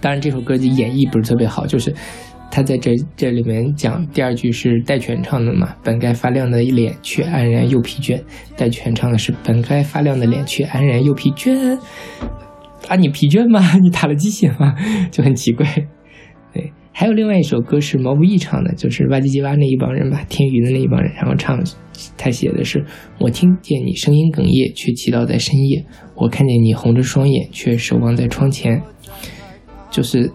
[0.00, 1.94] 当然，这首歌的演绎不是特别好，就是。
[2.50, 5.74] 他在这这里面讲第二句是戴荃唱的嘛？
[5.82, 8.22] 本该发亮的脸却安然又疲倦。
[8.56, 11.76] 戴荃唱的是本该发亮的脸却安然又疲倦。
[12.86, 13.74] 啊，你疲倦吗？
[13.82, 14.76] 你打了鸡血吗？
[15.10, 15.66] 就很奇怪。
[16.96, 21.60] 还有另外一首歌是毛不易唱的，就是哇唧唧哇那一帮人吧，天娱的那一帮人，然后唱，
[22.16, 22.84] 他写的是
[23.18, 25.84] 我听见你声音哽咽，却祈祷在深夜；
[26.14, 28.80] 我看见你红着双眼，却守望在窗前。
[29.90, 30.30] 就是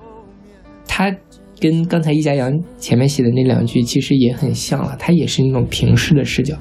[0.86, 1.16] 他。
[1.62, 6.56] 跟刚才易家阳前面写的那两句其实也很像了，他也是那种平视的视角。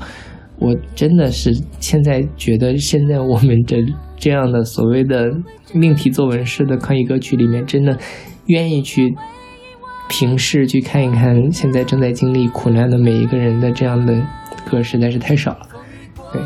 [0.58, 3.76] 我真的是现在觉得，现在我们这
[4.16, 5.30] 这样的所谓的
[5.72, 7.96] 命题作文式的抗疫歌曲里面，真的
[8.46, 9.14] 愿意去
[10.08, 14.20] 平视去看一看现在正在经历苦难的每一个人的这样的
[14.68, 15.66] 歌实在是太少了。
[16.32, 16.42] 对，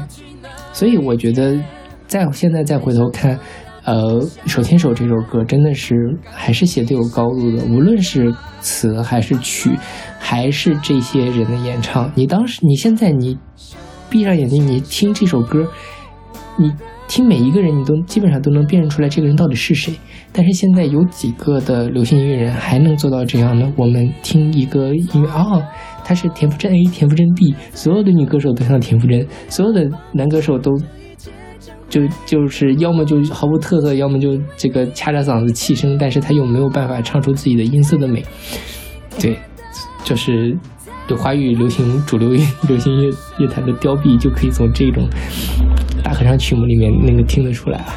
[0.73, 1.59] 所以我觉得
[2.07, 3.39] 再现在再回头看。
[3.85, 9.71] 呃，手牵手这首歌真的是还是写的有高度的，无论是词还是曲，
[10.21, 12.09] 还是这些人的演唱。
[12.15, 13.37] 你当时，你现在你
[14.09, 15.67] 闭上眼睛，你听这首歌，
[16.57, 16.73] 你
[17.09, 19.93] 听每一个人，你都基本上都能辨认出来这个人到底是谁。
[20.33, 23.73] 但是现在有几个的流行音乐人还能做到这样呢？
[23.77, 25.63] 我们听一个音乐，哦，
[26.05, 30.73] 他是田馥甄 A，田馥甄 B，所有的女歌手都像田馥甄，所有的男歌手都。
[31.89, 38.25] 就就是要么就毫无特色，要么就这个掐着嗓子气声，但是他又没有办法唱出自己的音色的美。
[39.21, 39.37] 对，
[40.03, 40.57] 就是
[41.07, 42.31] 对华语流行主流
[42.67, 45.07] 流行乐乐坛的凋敝，就可以从这种
[46.03, 47.93] 大合唱曲目里面那个听得出来啊。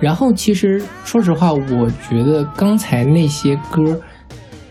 [0.00, 4.00] 然后其实说实话，我觉得刚才那些歌，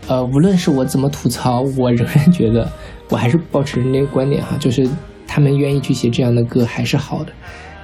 [0.07, 2.71] 呃，无论是我怎么吐槽，我仍然觉得
[3.09, 4.87] 我还是保持那个观点哈，就是。
[5.25, 7.31] 他们愿意去写这样的歌还是好的，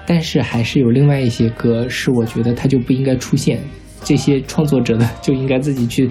[0.06, 3.60] 但是还是有另外一些歌是我觉得他就不应该出现，
[4.04, 6.08] 这些创作者的就应该自己去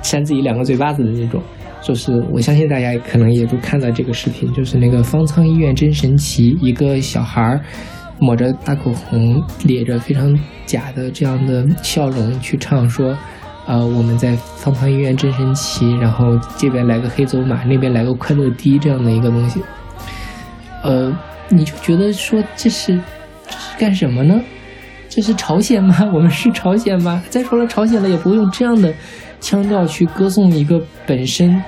[0.00, 1.42] 扇自己两个嘴巴子的那种。
[1.82, 7.60] 就是我相信大家可能也都看到这个视频，就是那个方舱医院真神奇，一个小孩儿
[8.20, 13.16] 抹着大口红，咧着非常假的这样的笑容去唱说，
[13.66, 19.62] 呃，我们在方舱医院真神奇，然后这边来个黑走马，那边来个快乐滴这样的一个东西。
[20.82, 21.16] 呃，
[21.48, 23.00] 你就觉得说这是
[23.46, 24.40] 这是干什么呢？
[25.08, 26.08] 这是朝鲜吗？
[26.12, 27.22] 我们是朝鲜吗？
[27.30, 28.92] 再说了，朝鲜了也不会用这样的
[29.40, 31.60] 腔调去歌颂一个本身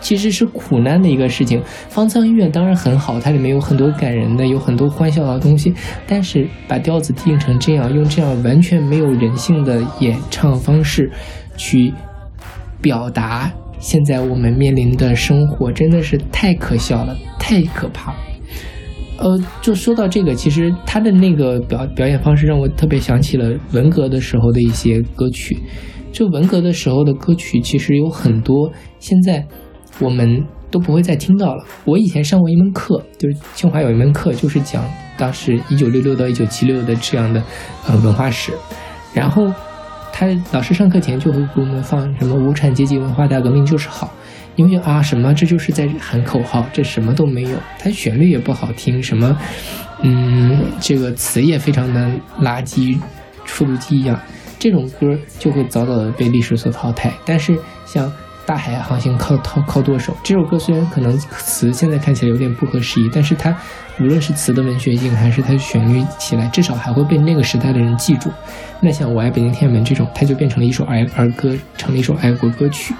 [0.00, 1.62] 其实是苦难的一个事情。
[1.88, 5.72] 方舱医院当然很好，它里面有很多感人的，有很多欢笑的东西。
[6.06, 11.10] 但是把调子定成这样，用这样完全没有人性的演唱方式
[11.56, 11.92] 去
[12.80, 18.14] 表达现在我们面临的生活，真的是太可笑了，太可怕。
[19.18, 25.58] 呃，就说到这个，其实他的那个表表演方式让我特别想起了文革的时候的一些歌曲。
[26.10, 29.46] 就文革的时候的歌曲，其实有很多现在
[30.00, 31.64] 我们都不会再听到了。
[31.84, 34.84] 我以前上过一门课，就是清华有一门课，就是讲
[35.16, 37.42] 当时一九六六到一九七六的这样的
[37.86, 38.52] 呃文化史。
[39.12, 39.52] 然后
[40.12, 44.12] 他老师上课前就会给我们放什么无产阶级文化大革命就是好，
[44.54, 49.36] 你会觉得啊什么这就是在喊口号，这什么都没有，它旋律也不好听，什么
[50.02, 52.08] 嗯这个词也非常的
[52.40, 52.98] 垃圾，
[53.44, 54.18] 复读机一样，
[54.58, 57.12] 这种歌就会早早的被历史所淘汰。
[57.24, 58.10] 但是像
[58.50, 63.56] 大海航行靠靠靠舵手这首歌，虽然可能词现在看起来有点不合时宜，但是它
[64.00, 68.28] 无论是词的文学性，还是它旋律起来，至少还会被那个时代的人记住。
[68.80, 72.92] 那像《我爱北京天安门》这种，它就变成了一首儿儿歌，成了一首爱国歌曲。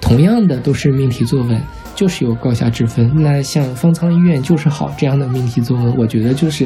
[0.00, 1.60] 同样的都是命题作文，
[1.96, 3.10] 就是有高下之分。
[3.12, 6.64] 那像《方舱医院就是好》这样的命题作文，我觉得就是。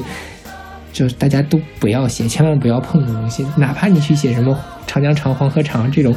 [0.92, 3.46] 就是大家都不要写，千万不要碰的东西。
[3.56, 6.12] 哪怕你去写什么“长江长，黄河长”这种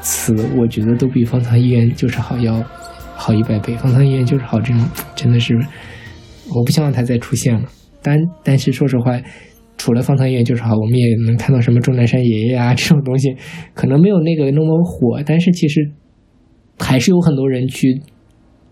[0.00, 2.62] 词，我觉得都比“方舱医院就是好”要
[3.14, 3.74] 好一百倍。
[3.78, 5.54] “方舱医院就是好”这种真的是，
[6.54, 7.68] 我不希望它再出现了。
[8.02, 9.20] 但但是说实话，
[9.78, 13.34] 除了“方舱医院就是好”，我们也能看到什么钟南山爷爷啊这种东西，
[13.74, 15.90] 可能没有那个那么火，但是其实
[16.78, 18.00] 还是有很多人去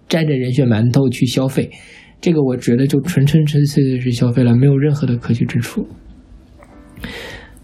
[0.09, 1.71] 沾着人血馒头去消费。
[2.21, 5.87] 这个我觉得就纯纯纯粹粹是消费了，没有任何的可取之处。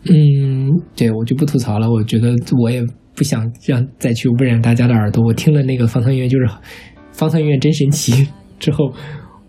[0.09, 1.91] 嗯，对我就不吐槽了。
[1.91, 2.81] 我觉得我也
[3.17, 5.25] 不想让再去污染大家的耳朵。
[5.25, 6.47] 我听了那个方舱医院就是
[7.11, 8.29] 方舱医院真神奇
[8.61, 8.93] 之后，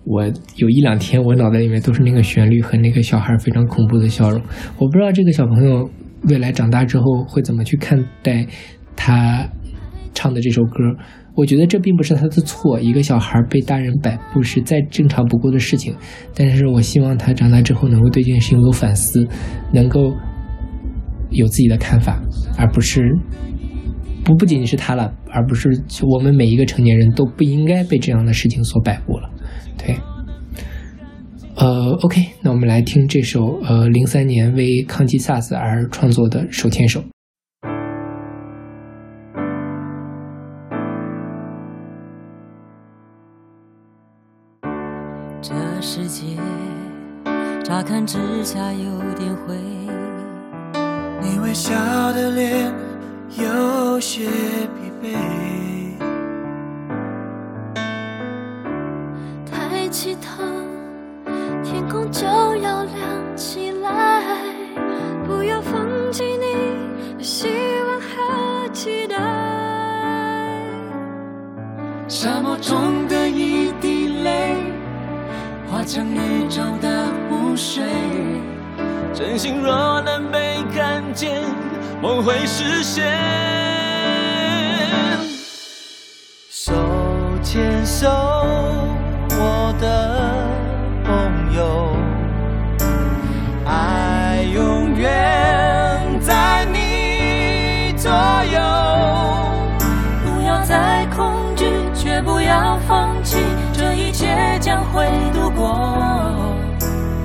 [0.06, 0.26] 我
[0.56, 4.42] 有一两天我脑袋里面都是那个旋律和那个小孩非常恐怖的笑容。
[4.80, 5.88] 我不知道这个小朋友
[6.24, 8.48] 未来长大之后会怎么去看待
[8.96, 9.48] 他
[10.14, 10.96] 唱的这首歌。
[11.36, 15.96] 我觉得这并不是他的错，一个小孩被大人摆布是再正常不过的事情。
[16.34, 19.24] 但是我希望他长大之后能够对这件事情有反思，
[19.72, 20.12] 能够
[21.30, 22.20] 有自己的看法，
[22.58, 23.16] 而不是
[24.28, 25.70] 不不仅仅是他了，而不是
[26.04, 29.30] 我们每一个成年人都不应该被这样的事情所摆布了。
[29.78, 29.96] 对，
[31.56, 37.00] 呃，OK，那我们来听这首呃零三年为抗击 SARS 而创作的《手牵手》。
[45.42, 46.36] 这世界
[47.64, 49.56] 乍看之下有点灰，
[51.22, 51.72] 你微笑
[52.12, 52.74] 的脸
[53.30, 55.06] 有些疲惫。
[59.46, 60.44] 抬起头，
[61.64, 64.24] 天空就要亮起来，
[65.26, 67.48] 不要放弃你的希
[67.88, 69.16] 望和期待。
[72.08, 74.56] 沙漠中的一滴泪，
[75.70, 77.56] 化成宇宙的湖。
[77.56, 77.84] 水，
[79.16, 81.42] 真心若能被看见，
[82.02, 83.06] 梦会实现。
[86.50, 86.74] 手
[87.42, 88.08] 牵手，
[89.32, 90.46] 我的
[91.04, 91.96] 朋友，
[93.66, 98.60] 爱永远在你左右。
[100.24, 101.66] 不要再恐惧，
[101.96, 103.38] 却不要放弃，
[103.74, 105.76] 这一切将会度过。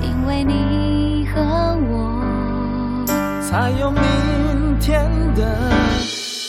[0.01, 1.41] 因为你和
[1.91, 3.05] 我
[3.41, 3.91] 才有
[5.35, 5.41] 的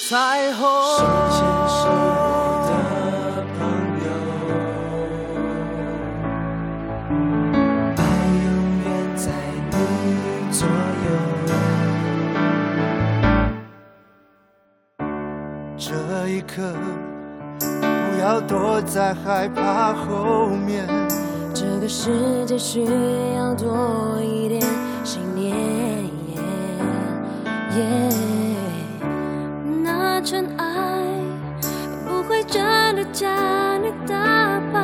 [0.08, 0.60] 彩虹。
[0.96, 1.00] 手
[1.30, 1.36] 牵
[1.68, 1.82] 手
[2.66, 2.70] 的
[3.58, 3.58] 朋
[4.04, 4.06] 友，
[7.96, 8.00] 爱
[8.44, 8.46] 永
[8.84, 8.86] 远
[9.16, 9.22] 在
[9.70, 9.74] 你
[10.50, 10.58] 左
[11.04, 11.08] 右。
[15.76, 15.88] 这
[16.28, 16.52] 一刻，
[17.58, 20.86] 不要躲在害怕后面。
[21.52, 22.84] 这个世界需
[23.36, 24.62] 要多一点
[25.04, 25.54] 信念。
[27.76, 27.80] 那
[30.24, 30.64] 尘埃
[32.06, 33.30] 不会真的将
[33.82, 34.14] 你打
[34.72, 34.80] 败，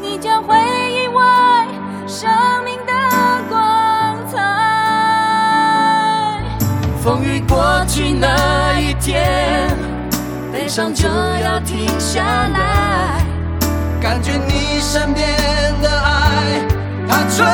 [0.00, 1.66] 你将会意外
[2.06, 2.30] 生
[2.64, 2.92] 命的
[3.50, 4.40] 光彩。
[7.02, 9.76] 风雨过去那一天，
[10.50, 13.22] 悲伤就要停下来，
[14.00, 15.26] 感觉你身边
[15.82, 16.66] 的爱，
[17.06, 17.46] 它存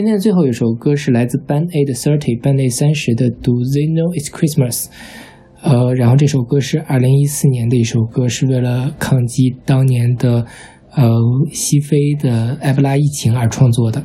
[0.00, 4.86] 今天的最后一首歌是来自 Band A 的 Thirty Band A 三十的 Do They Know It's Christmas？
[5.60, 10.46] 呃，然后这首歌是二零一四年的一首歌，是为了抗击当年的
[10.96, 11.06] 呃
[11.52, 14.02] 西非的埃博拉疫情而创作的。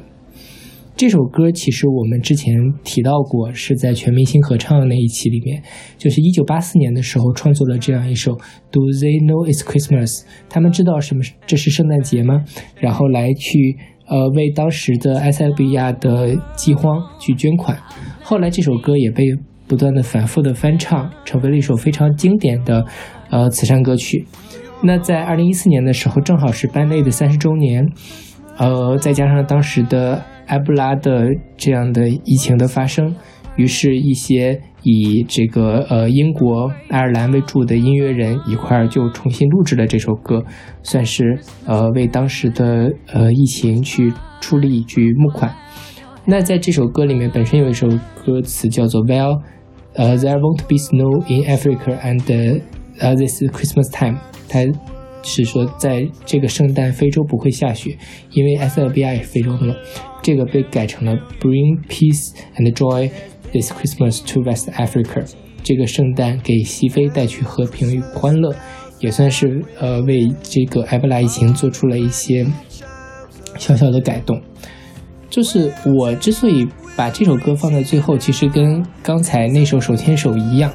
[0.98, 2.54] 这首歌其实我们之前
[2.84, 5.64] 提到过，是在全明星合唱的那一期里面，
[5.98, 8.34] 就是一九八四年的时候创作了这样一首
[8.70, 10.08] 《Do They Know It's Christmas》？
[10.50, 12.44] 他们知道什么这是圣诞节吗？
[12.82, 17.78] 然后来去呃为当时的埃塞俄比亚的饥荒去捐款。
[18.24, 19.24] 后来这首歌也被
[19.68, 22.86] 不断的反复的翻唱，成为了一首非常经典的
[23.30, 24.26] 呃慈善歌曲。
[24.84, 27.84] 那在二零一四年的时候，正好是班内的三十周年，
[28.58, 31.26] 呃，再加上当时的埃布拉的
[31.58, 33.16] 这样的疫情的发生，
[33.58, 40.44] 于是，一些以这个呃英国、爱尔兰为主的音乐人一块儿就重新录制了这首歌，
[40.84, 44.12] 算是呃为当时的呃疫情去
[44.42, 45.56] 出力去募款。
[46.26, 47.88] 那在这首歌里面，本身有一首
[48.26, 49.42] 歌词叫做 “Well，
[49.94, 52.62] 呃、there won't be snow in Africa and
[53.00, 54.18] 呃、this Christmas time”，
[54.50, 54.66] 它
[55.24, 57.98] 是说在这个圣诞非洲不会下雪，
[58.32, 59.76] 因为埃塞俄比亚也是非洲的嘛。
[60.22, 63.12] 这个被改成了 “Bring peace and joy
[63.56, 65.26] this Christmas to West Africa”，
[65.64, 68.54] 这个圣诞给西非带去和平与欢乐，
[69.00, 72.46] 也算是呃为这个埃博拉疫情做出了一些
[73.58, 74.42] 小小的改动。
[75.30, 80.72] 就是我之所以把这首歌放在最后，其实跟刚才那首《手牵手》一样，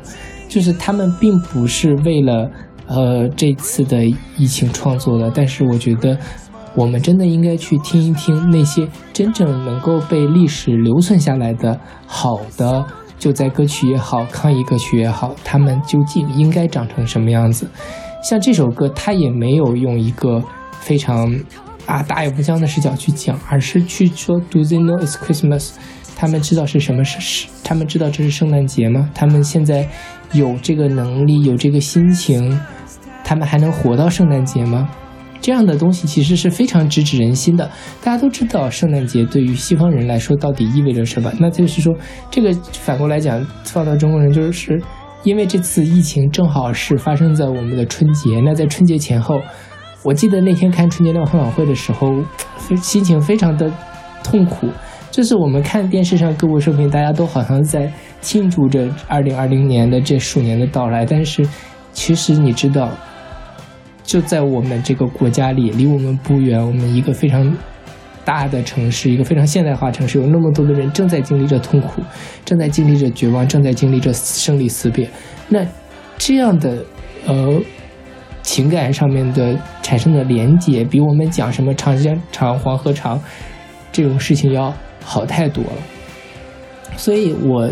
[0.48, 2.50] 就是他们并不是为了
[2.86, 4.04] 呃这次的
[4.36, 6.18] 疫情创作的，但是我觉得
[6.74, 12.84] 我们真的应该去听一听那些真正能够被历史留存下来的好的，
[13.18, 17.68] 就在歌曲也好，抗疫歌曲也好，他们究竟应该长成什么样子。
[18.22, 20.42] 像这首歌，它也没有用一个
[20.80, 21.34] 非常
[21.86, 25.72] 啊大有不惭的视角去讲，而是去说 Do they know it's Christmas？
[26.16, 29.10] 他们知道是什么是是，他们知道这是圣诞节吗？
[29.14, 29.88] 他们现在
[30.32, 32.60] 有这个能力，有这个心情，
[33.24, 34.88] 他们还能活到圣诞节吗？
[35.40, 37.70] 这样的东西其实是非常直指人心的。
[38.02, 41.94] 大家都知道圣诞节对于西方人来说到底意味着什么，那就是说，
[42.30, 44.80] 这个反过来讲，放到中国人就是。
[45.22, 49.38] 因为这次疫情正好是发生在我们的春节，那在春节前后，
[50.02, 52.10] 我记得那天看春节联欢晚会的时候，
[52.80, 53.70] 心情非常的
[54.24, 54.66] 痛苦。
[55.10, 57.92] 就是我们看电视上各部视频，大家都好像在
[58.22, 61.46] 庆祝着二零二零年的这鼠年的到来，但是
[61.92, 62.88] 其实你知道，
[64.02, 67.56] 就在我们这个国家里，离我们不远，我们一个非常
[68.24, 72.02] 大的城市，一个非常现代化城市，有那么多的人正在经历着痛苦，
[72.44, 75.08] 正在经历着绝望，正在经历着生离死别。
[75.48, 75.64] 那
[76.18, 76.84] 这样的
[77.26, 77.60] 呃
[78.42, 83.20] 情感上面的产生的连接，比我们讲什么长江长、黄河长
[83.92, 84.72] 这种事情要
[85.04, 86.92] 好太多了。
[86.96, 87.70] 所以我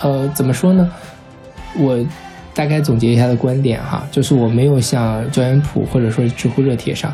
[0.00, 0.90] 呃怎么说呢？
[1.76, 2.04] 我
[2.54, 7.12] 大概总结一下的观点哈，就是我没有像教研谱或者说知乎热帖上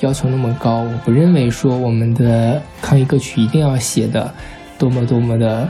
[0.00, 4.32] 要求那么高，我不认为说我们的抗疫歌曲一定要写的
[4.78, 5.68] 多么多么的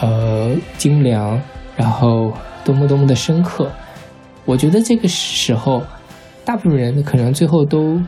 [0.00, 1.40] 呃精良，
[1.76, 2.32] 然后
[2.64, 3.70] 多么多么的深刻。
[4.44, 5.82] 我觉得这个时候，
[6.44, 8.00] 大部分人可能最后都，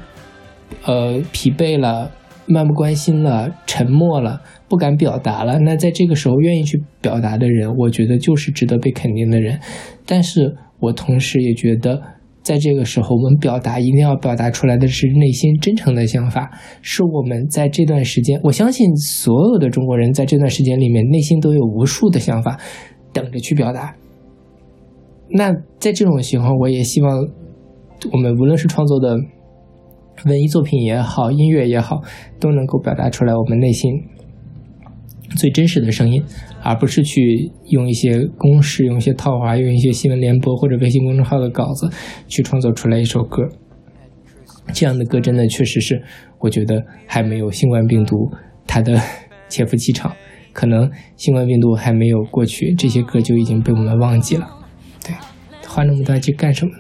[0.85, 2.11] 呃，疲惫了，
[2.47, 5.59] 漫不关心了，沉默了，不敢表达了。
[5.59, 9.59] 那在这个时候，愿意去表达的人，我觉得就是值得被肯定的人。
[10.07, 12.01] 但是我同时也觉得，
[12.43, 16.51] 在这个时候，我们表达一定要表达出来的是内心真诚的想法，
[16.83, 22.61] 是我们在这段时间，我相信所有的中国人在这段时间里面，内心都有无数的想法，
[23.13, 23.95] 等着去表达。
[25.31, 27.11] 那在这种情况，我也希望
[28.13, 29.17] 我们无论是创作的
[30.25, 32.03] 文艺作品也好，音乐也好，
[32.41, 33.93] 都能够表达出来我们内心
[35.37, 36.23] 最真实的声音，
[36.63, 41.91] 而不是去用一些公式、用一些套话、用一些新闻联播或者微信公众号的稿子
[42.29, 43.43] 去创作出来一首歌。
[44.73, 46.03] 这样的歌真的确实是，
[46.39, 48.31] 我觉得还没有新冠病毒
[48.67, 48.99] 它的
[49.49, 50.15] 潜伏期长，
[50.53, 54.49] 可能新冠病毒还没有过去，这些歌就已经被我们忘记了。
[55.05, 55.15] 对，
[55.69, 56.79] 花那么多去干什么呢？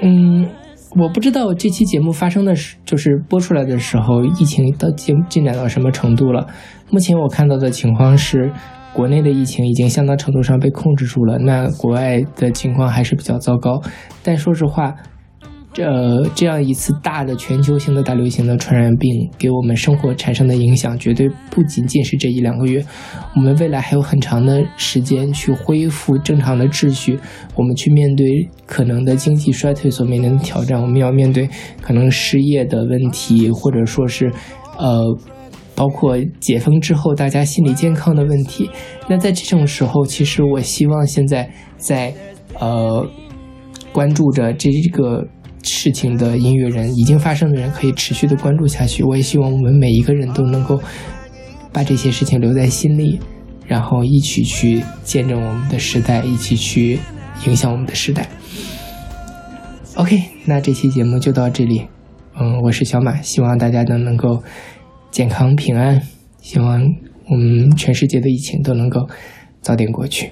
[0.00, 0.48] 嗯，
[0.96, 6.46] 我不知道这期节目发生的是，就是播出来的时候，疫情到进进展到什么程度了。
[6.90, 8.50] 目前我看到的情况是，
[8.94, 13.80] 国内的疫情已经相当程度上被控制住了，那国外的情况还是比较糟糕。
[14.22, 14.94] 但说实话，
[15.78, 22.84] 这这样一次大的全球性的大流行的传染病给我们生活产生的影响，绝对不仅仅是这一两个月。
[23.36, 27.16] 我们未来还有很长的时间去恢复正常的秩序，
[27.54, 28.26] 我们去面对
[28.66, 31.48] 可能的经济衰退所面临的挑战，我们要面对
[31.80, 34.32] 可能失业的问题，或者说是，
[34.76, 35.04] 呃，
[35.76, 38.68] 包括解封之后大家心理健康的问题。
[39.08, 42.12] 那在这种时候，其实我希望现在在，
[42.58, 43.06] 呃，
[43.92, 45.24] 关注着这个。
[45.68, 49.02] 事情的音乐人，已经发生的人可以持续的关注下去。
[49.04, 50.80] 我也希望我们每一个人都能够
[51.72, 53.20] 把这些事情留在心里，
[53.66, 56.98] 然后一起去见证我们的时代，一起去
[57.46, 58.26] 影响我们的时代。
[59.94, 61.86] OK，那这期节目就到这里。
[62.40, 64.42] 嗯，我是小马，希望大家都能够
[65.10, 66.00] 健康平安，
[66.40, 66.80] 希望
[67.28, 69.08] 我们全世界的疫情都能够
[69.60, 70.30] 早点过去。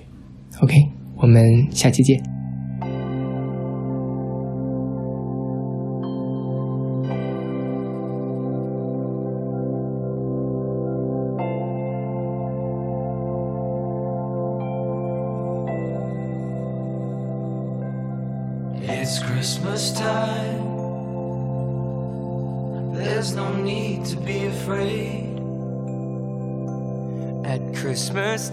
[0.61, 0.75] OK，
[1.17, 2.36] 我们下期见。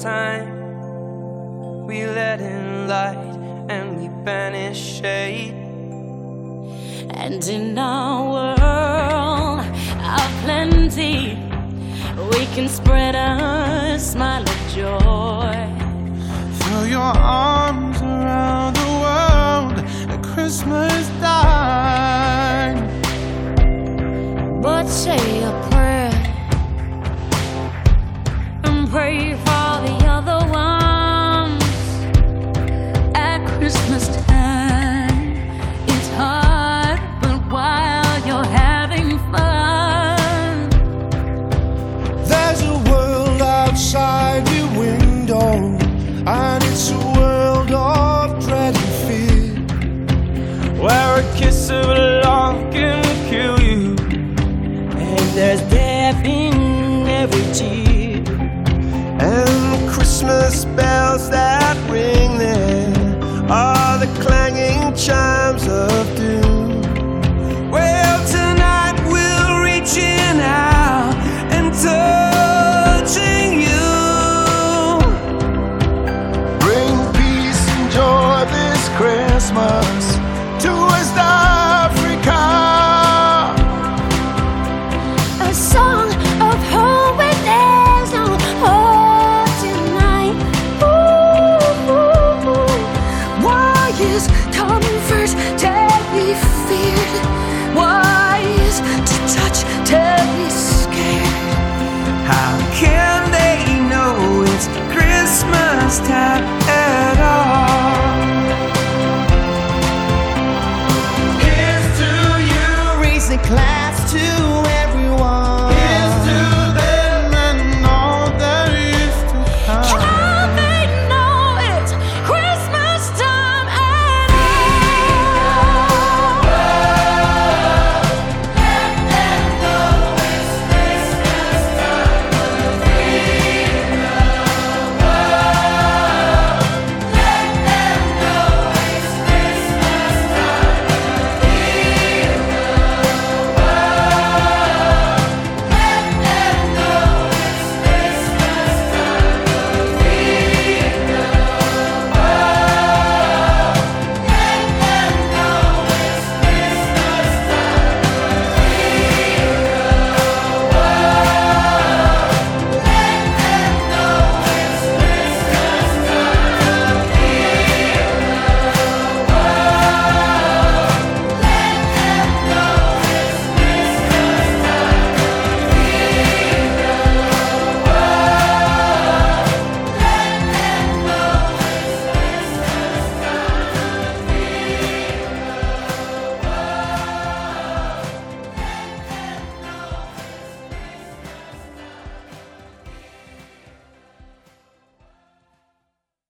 [0.04, 0.33] Time,